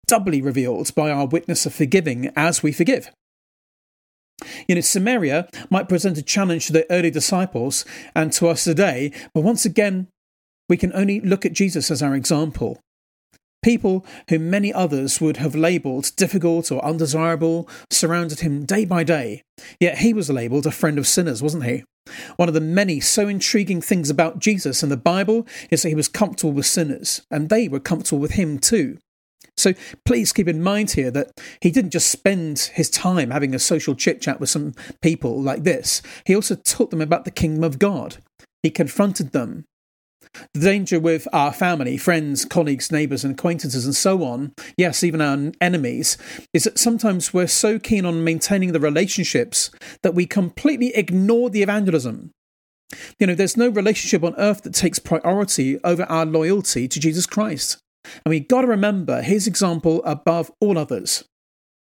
doubly 0.07 0.43
revealed 0.43 0.95
by 0.95 1.11
our 1.11 1.27
witness 1.27 1.67
of 1.67 1.75
forgiving 1.75 2.31
as 2.37 2.63
we 2.63 2.73
forgive. 2.73 3.11
You 4.69 4.75
know, 4.75 4.81
Samaria 4.81 5.49
might 5.71 5.89
present 5.89 6.19
a 6.19 6.23
challenge 6.23 6.67
to 6.67 6.73
the 6.73 6.91
early 6.91 7.11
disciples 7.11 7.85
and 8.15 8.33
to 8.33 8.49
us 8.49 8.65
today, 8.65 9.13
but 9.33 9.43
once 9.43 9.65
again, 9.65 10.09
we 10.69 10.77
can 10.77 10.93
only 10.95 11.21
look 11.21 11.45
at 11.45 11.53
Jesus 11.53 11.91
as 11.91 12.03
our 12.03 12.15
example. 12.15 12.81
People 13.63 14.05
whom 14.29 14.51
many 14.51 14.73
others 14.73 15.21
would 15.21 15.39
have 15.39 15.55
labelled 15.55 16.15
difficult 16.17 16.71
or 16.71 16.85
undesirable 16.85 17.69
surrounded 17.91 18.41
him 18.41 18.67
day 18.67 18.85
by 18.85 19.05
day, 19.05 19.43
yet 19.81 19.99
he 19.99 20.13
was 20.13 20.29
labelled 20.29 20.67
a 20.67 20.71
friend 20.71 20.99
of 20.99 21.07
sinners, 21.07 21.43
wasn't 21.43 21.65
he? 21.65 21.85
One 22.37 22.49
of 22.49 22.55
the 22.55 22.61
many 22.61 23.01
so 23.01 23.29
intriguing 23.29 23.81
things 23.81 24.11
about 24.11 24.39
Jesus 24.39 24.83
and 24.83 24.93
the 24.93 24.97
Bible 24.97 25.47
is 25.71 25.83
that 25.83 25.89
he 25.89 25.95
was 25.95 26.09
comfortable 26.09 26.53
with 26.53 26.67
sinners, 26.67 27.23
and 27.31 27.49
they 27.49 27.69
were 27.69 27.81
comfortable 27.81 28.19
with 28.21 28.33
him 28.33 28.59
too. 28.59 28.99
So 29.57 29.73
please 30.05 30.33
keep 30.33 30.49
in 30.49 30.63
mind 30.63 30.93
here 30.93 31.11
that 31.13 31.31
he 31.61 31.71
didn't 31.71 31.93
just 31.93 32.09
spend 32.09 32.71
his 32.75 32.91
time 32.91 33.31
having 33.31 33.55
a 33.55 33.59
social 33.59 33.95
chit 33.95 34.21
chat 34.21 34.41
with 34.41 34.51
some 34.51 34.75
people 35.01 35.41
like 35.41 35.63
this, 35.63 36.03
he 36.27 36.35
also 36.35 36.57
taught 36.57 36.91
them 36.91 37.01
about 37.01 37.25
the 37.25 37.31
kingdom 37.31 37.63
of 37.63 37.79
God. 37.79 38.17
He 38.63 38.71
confronted 38.71 39.33
them. 39.33 39.65
The 40.53 40.61
danger 40.61 40.99
with 40.99 41.29
our 41.33 41.53
family, 41.53 41.97
friends, 41.97 42.45
colleagues, 42.45 42.91
neighbours, 42.91 43.25
and 43.25 43.35
acquaintances, 43.35 43.85
and 43.85 43.95
so 43.95 44.25
on, 44.25 44.53
yes, 44.77 45.05
even 45.05 45.21
our 45.21 45.53
enemies, 45.61 46.19
is 46.53 46.65
that 46.65 46.79
sometimes 46.79 47.33
we're 47.33 47.47
so 47.47 47.79
keen 47.79 48.05
on 48.05 48.25
maintaining 48.25 48.73
the 48.73 48.81
relationships 48.81 49.71
that 50.03 50.15
we 50.15 50.27
completely 50.27 50.95
ignore 50.95 51.51
the 51.51 51.63
evangelism. 51.63 52.31
You 53.19 53.27
know, 53.27 53.35
there's 53.35 53.57
no 53.57 53.69
relationship 53.69 54.23
on 54.23 54.35
earth 54.37 54.63
that 54.63 54.75
takes 54.75 54.99
priority 54.99 55.79
over 55.85 56.05
our 56.05 56.27
loyalty 56.27 56.89
to 56.89 57.01
Jesus 57.01 57.27
Christ. 57.27 57.79
And 58.25 58.31
we've 58.31 58.49
got 58.49 58.63
to 58.63 58.67
remember 58.67 59.23
his 59.23 59.47
example 59.47 60.03
above 60.05 60.51
all 60.61 60.79
others. 60.79 61.25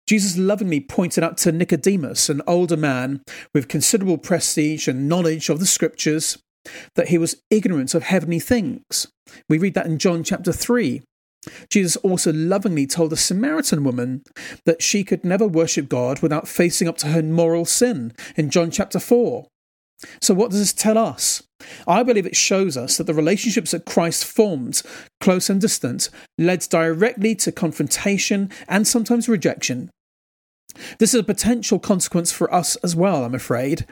Jesus 0.07 0.37
lovingly 0.37 0.81
pointed 0.81 1.25
out 1.25 1.39
to 1.39 1.53
Nicodemus, 1.53 2.29
an 2.29 2.43
older 2.47 2.77
man 2.77 3.23
with 3.55 3.69
considerable 3.69 4.19
prestige 4.19 4.89
and 4.89 5.09
knowledge 5.09 5.49
of 5.49 5.61
the 5.61 5.67
scriptures, 5.67 6.39
that 6.95 7.09
he 7.09 7.19
was 7.19 7.43
ignorant 7.51 7.95
of 7.95 8.03
heavenly 8.05 8.41
things. 8.41 9.09
We 9.49 9.59
read 9.59 9.75
that 9.75 9.87
in 9.87 9.99
John 9.99 10.23
chapter 10.23 10.53
3. 10.53 11.03
Jesus 11.69 11.97
also 11.97 12.33
lovingly 12.33 12.87
told 12.87 13.13
a 13.13 13.17
Samaritan 13.17 13.83
woman 13.83 14.23
that 14.65 14.83
she 14.83 15.03
could 15.03 15.25
never 15.25 15.47
worship 15.47 15.89
God 15.89 16.23
without 16.23 16.47
facing 16.47 16.87
up 16.87 16.97
to 16.99 17.09
her 17.09 17.23
moral 17.23 17.65
sin 17.65 18.13
in 18.37 18.51
John 18.51 18.71
chapter 18.71 19.01
4. 19.01 19.47
So, 20.21 20.35
what 20.35 20.51
does 20.51 20.61
this 20.61 20.73
tell 20.73 20.99
us? 20.99 21.43
I 21.87 22.03
believe 22.03 22.27
it 22.27 22.37
shows 22.37 22.77
us 22.77 22.97
that 22.97 23.05
the 23.05 23.15
relationships 23.15 23.71
that 23.71 23.87
Christ 23.87 24.25
formed, 24.25 24.83
close 25.21 25.49
and 25.49 25.61
distant, 25.61 26.11
led 26.39 26.67
directly 26.69 27.35
to 27.37 27.53
confrontation 27.53 28.51
and 28.69 28.87
sometimes 28.87 29.29
rejection. 29.29 29.91
This 30.99 31.15
is 31.15 31.21
a 31.21 31.25
potential 31.25 31.79
consequence 31.79 32.33
for 32.33 32.53
us 32.53 32.77
as 32.77 32.97
well, 32.97 33.25
I'm 33.25 33.35
afraid. 33.35 33.87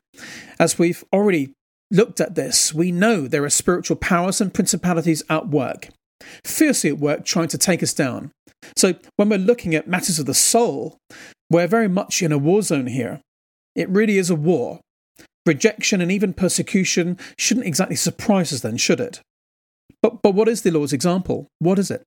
As 0.59 0.79
we've 0.79 1.05
already 1.13 1.53
looked 1.90 2.20
at 2.20 2.35
this, 2.35 2.72
we 2.72 2.92
know 2.92 3.26
there 3.26 3.44
are 3.44 3.50
spiritual 3.50 3.96
powers 3.96 4.40
and 4.40 4.55
principalities 4.55 5.22
at 5.29 5.48
work, 5.48 5.88
fiercely 6.44 6.90
at 6.90 6.98
work 6.98 7.24
trying 7.24 7.48
to 7.48 7.59
take 7.59 7.83
us 7.83 7.94
down. 7.94 8.31
So, 8.76 8.94
when 9.16 9.29
we're 9.29 9.38
looking 9.38 9.74
at 9.74 9.88
matters 9.88 10.18
of 10.18 10.26
the 10.26 10.35
soul, 10.35 10.98
we're 11.50 11.66
very 11.66 11.88
much 11.88 12.22
in 12.22 12.33
a 12.33 12.38
war 12.38 12.62
zone 12.62 12.87
here. 12.87 13.20
It 13.74 13.88
really 13.88 14.18
is 14.18 14.31
a 14.31 14.35
war. 14.35 14.81
Rejection 15.46 16.00
and 16.00 16.12
even 16.12 16.35
persecution 16.35 17.18
shouldn't 17.38 17.66
exactly 17.66 17.96
surprise 17.96 18.53
us 18.53 18.61
then, 18.61 18.76
should 18.76 19.00
it? 19.00 19.20
But, 20.03 20.22
but 20.22 20.35
what 20.35 20.48
is 20.48 20.62
the 20.62 20.70
Lord's 20.70 20.92
example? 20.92 21.48
What 21.59 21.79
is 21.79 21.90
it? 21.90 22.03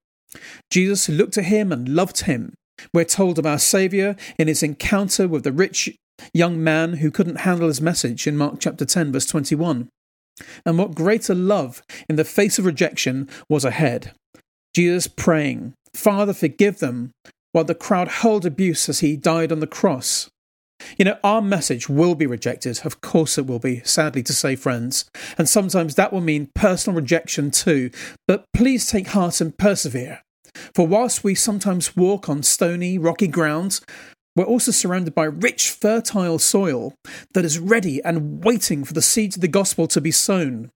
Jesus 0.70 1.10
looked 1.10 1.38
at 1.38 1.46
him 1.46 1.72
and 1.72 1.90
loved 1.90 2.22
him. 2.22 2.54
We're 2.94 3.06
told 3.06 3.40
of 3.40 3.46
our 3.46 3.60
Saviour 3.60 4.16
in 4.38 4.48
his 4.48 4.64
encounter 4.64 5.28
with 5.28 5.44
the 5.44 5.52
rich 5.52 5.96
young 6.34 6.64
man 6.64 6.94
who 6.94 7.12
couldn't 7.12 7.42
handle 7.42 7.68
his 7.68 7.82
message 7.82 8.28
in 8.28 8.38
Mark 8.38 8.56
chapter 8.60 8.86
10, 8.86 9.12
verse 9.12 9.26
21. 9.26 9.90
And 10.66 10.78
what 10.78 10.96
greater 10.96 11.36
love 11.36 11.84
in 12.10 12.16
the 12.16 12.24
face 12.24 12.58
of 12.58 12.66
rejection 12.66 13.30
was 13.50 13.66
ahead. 13.66 14.14
Jesus 14.76 15.08
praying, 15.08 15.74
Father, 15.96 16.34
forgive 16.34 16.80
them, 16.80 17.12
while 17.52 17.64
the 17.64 17.76
crowd 17.76 18.08
hurled 18.08 18.46
abuse 18.46 18.90
as 18.90 19.00
he 19.00 19.16
died 19.16 19.52
on 19.52 19.60
the 19.60 19.68
cross. 19.68 20.30
You 20.98 21.06
know, 21.06 21.18
our 21.24 21.42
message 21.42 21.88
will 21.88 22.16
be 22.16 22.26
rejected. 22.26 22.82
Of 22.84 23.00
course 23.00 23.38
it 23.38 23.46
will 23.46 23.60
be, 23.60 23.82
sadly 23.86 24.24
to 24.24 24.34
say, 24.34 24.56
friends. 24.56 25.06
And 25.38 25.48
sometimes 25.48 25.96
that 25.96 26.12
will 26.12 26.22
mean 26.22 26.50
personal 26.56 27.00
rejection 27.00 27.52
too. 27.52 27.92
But 28.28 28.46
please 28.54 28.90
take 28.90 29.08
heart 29.08 29.40
and 29.40 29.58
persevere. 29.58 30.22
For 30.76 30.86
whilst 30.86 31.24
we 31.24 31.36
sometimes 31.36 31.96
walk 31.96 32.30
on 32.30 32.44
stony, 32.44 32.98
rocky 32.98 33.28
grounds, 33.28 33.82
we're 34.36 34.46
also 34.46 34.72
surrounded 34.72 35.14
by 35.14 35.26
rich, 35.26 35.70
fertile 35.70 36.40
soil 36.40 36.96
that 37.34 37.46
is 37.46 37.60
ready 37.60 38.04
and 38.04 38.44
waiting 38.44 38.84
for 38.84 38.94
the 38.94 39.02
seeds 39.02 39.36
of 39.36 39.42
the 39.42 39.48
gospel 39.48 39.88
to 39.88 40.02
be 40.02 40.12
sown. 40.12 40.72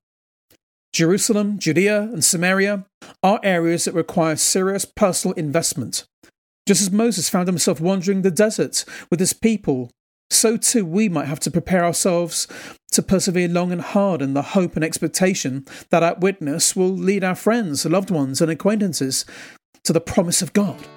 Jerusalem, 0.94 1.60
Judea, 1.60 2.02
and 2.02 2.24
Samaria 2.24 2.86
are 3.22 3.40
areas 3.44 3.86
that 3.86 3.94
require 3.94 4.36
serious 4.36 4.86
personal 4.86 5.36
investment. 5.36 6.06
Just 6.68 6.82
as 6.82 6.92
Moses 6.92 7.30
found 7.30 7.48
himself 7.48 7.80
wandering 7.80 8.22
the 8.22 8.32
desert 8.32 8.84
with 9.10 9.20
his 9.20 9.34
people, 9.34 9.92
so 10.30 10.58
too 10.58 10.86
we 10.86 11.08
might 11.08 11.28
have 11.28 11.40
to 11.42 11.52
prepare 11.52 11.86
ourselves 11.86 12.48
to 12.92 13.02
persevere 13.02 13.48
long 13.48 13.72
and 13.72 13.82
hard 13.82 14.22
in 14.22 14.34
the 14.34 14.42
hope 14.42 14.76
and 14.76 14.84
expectation 14.84 15.66
that 15.90 16.04
our 16.04 16.16
witness 16.16 16.76
will 16.76 16.90
lead 16.90 17.24
our 17.24 17.36
friends, 17.36 17.86
loved 17.86 18.12
ones, 18.12 18.42
and 18.42 18.52
acquaintances 18.52 19.26
to 19.84 19.94
the 19.94 20.02
promise 20.02 20.42
of 20.42 20.54
God. 20.54 20.88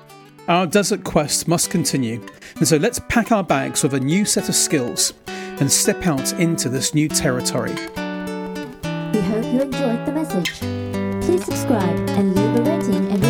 Our 0.51 0.67
desert 0.67 1.05
quest 1.05 1.47
must 1.47 1.71
continue, 1.71 2.21
and 2.57 2.67
so 2.67 2.77
let's 2.77 2.99
pack 3.09 3.31
our 3.31 3.45
bags 3.45 3.85
with 3.85 3.95
a 3.95 4.01
new 4.01 4.25
set 4.25 4.49
of 4.49 4.57
skills 4.57 5.15
and 5.29 5.71
step 5.71 6.05
out 6.09 6.33
into 6.41 6.69
this 6.69 6.93
new 6.93 7.09
territory. 7.09 7.71
We 7.71 9.21
hope 9.21 9.45
you 9.45 9.61
enjoyed 9.61 10.05
the 10.07 10.13
message. 10.13 10.59
Please 11.25 11.45
subscribe 11.45 11.97
and 12.11 12.35
leave 12.35 12.57
a 12.57 12.63
rating 12.69 13.13
and 13.13 13.30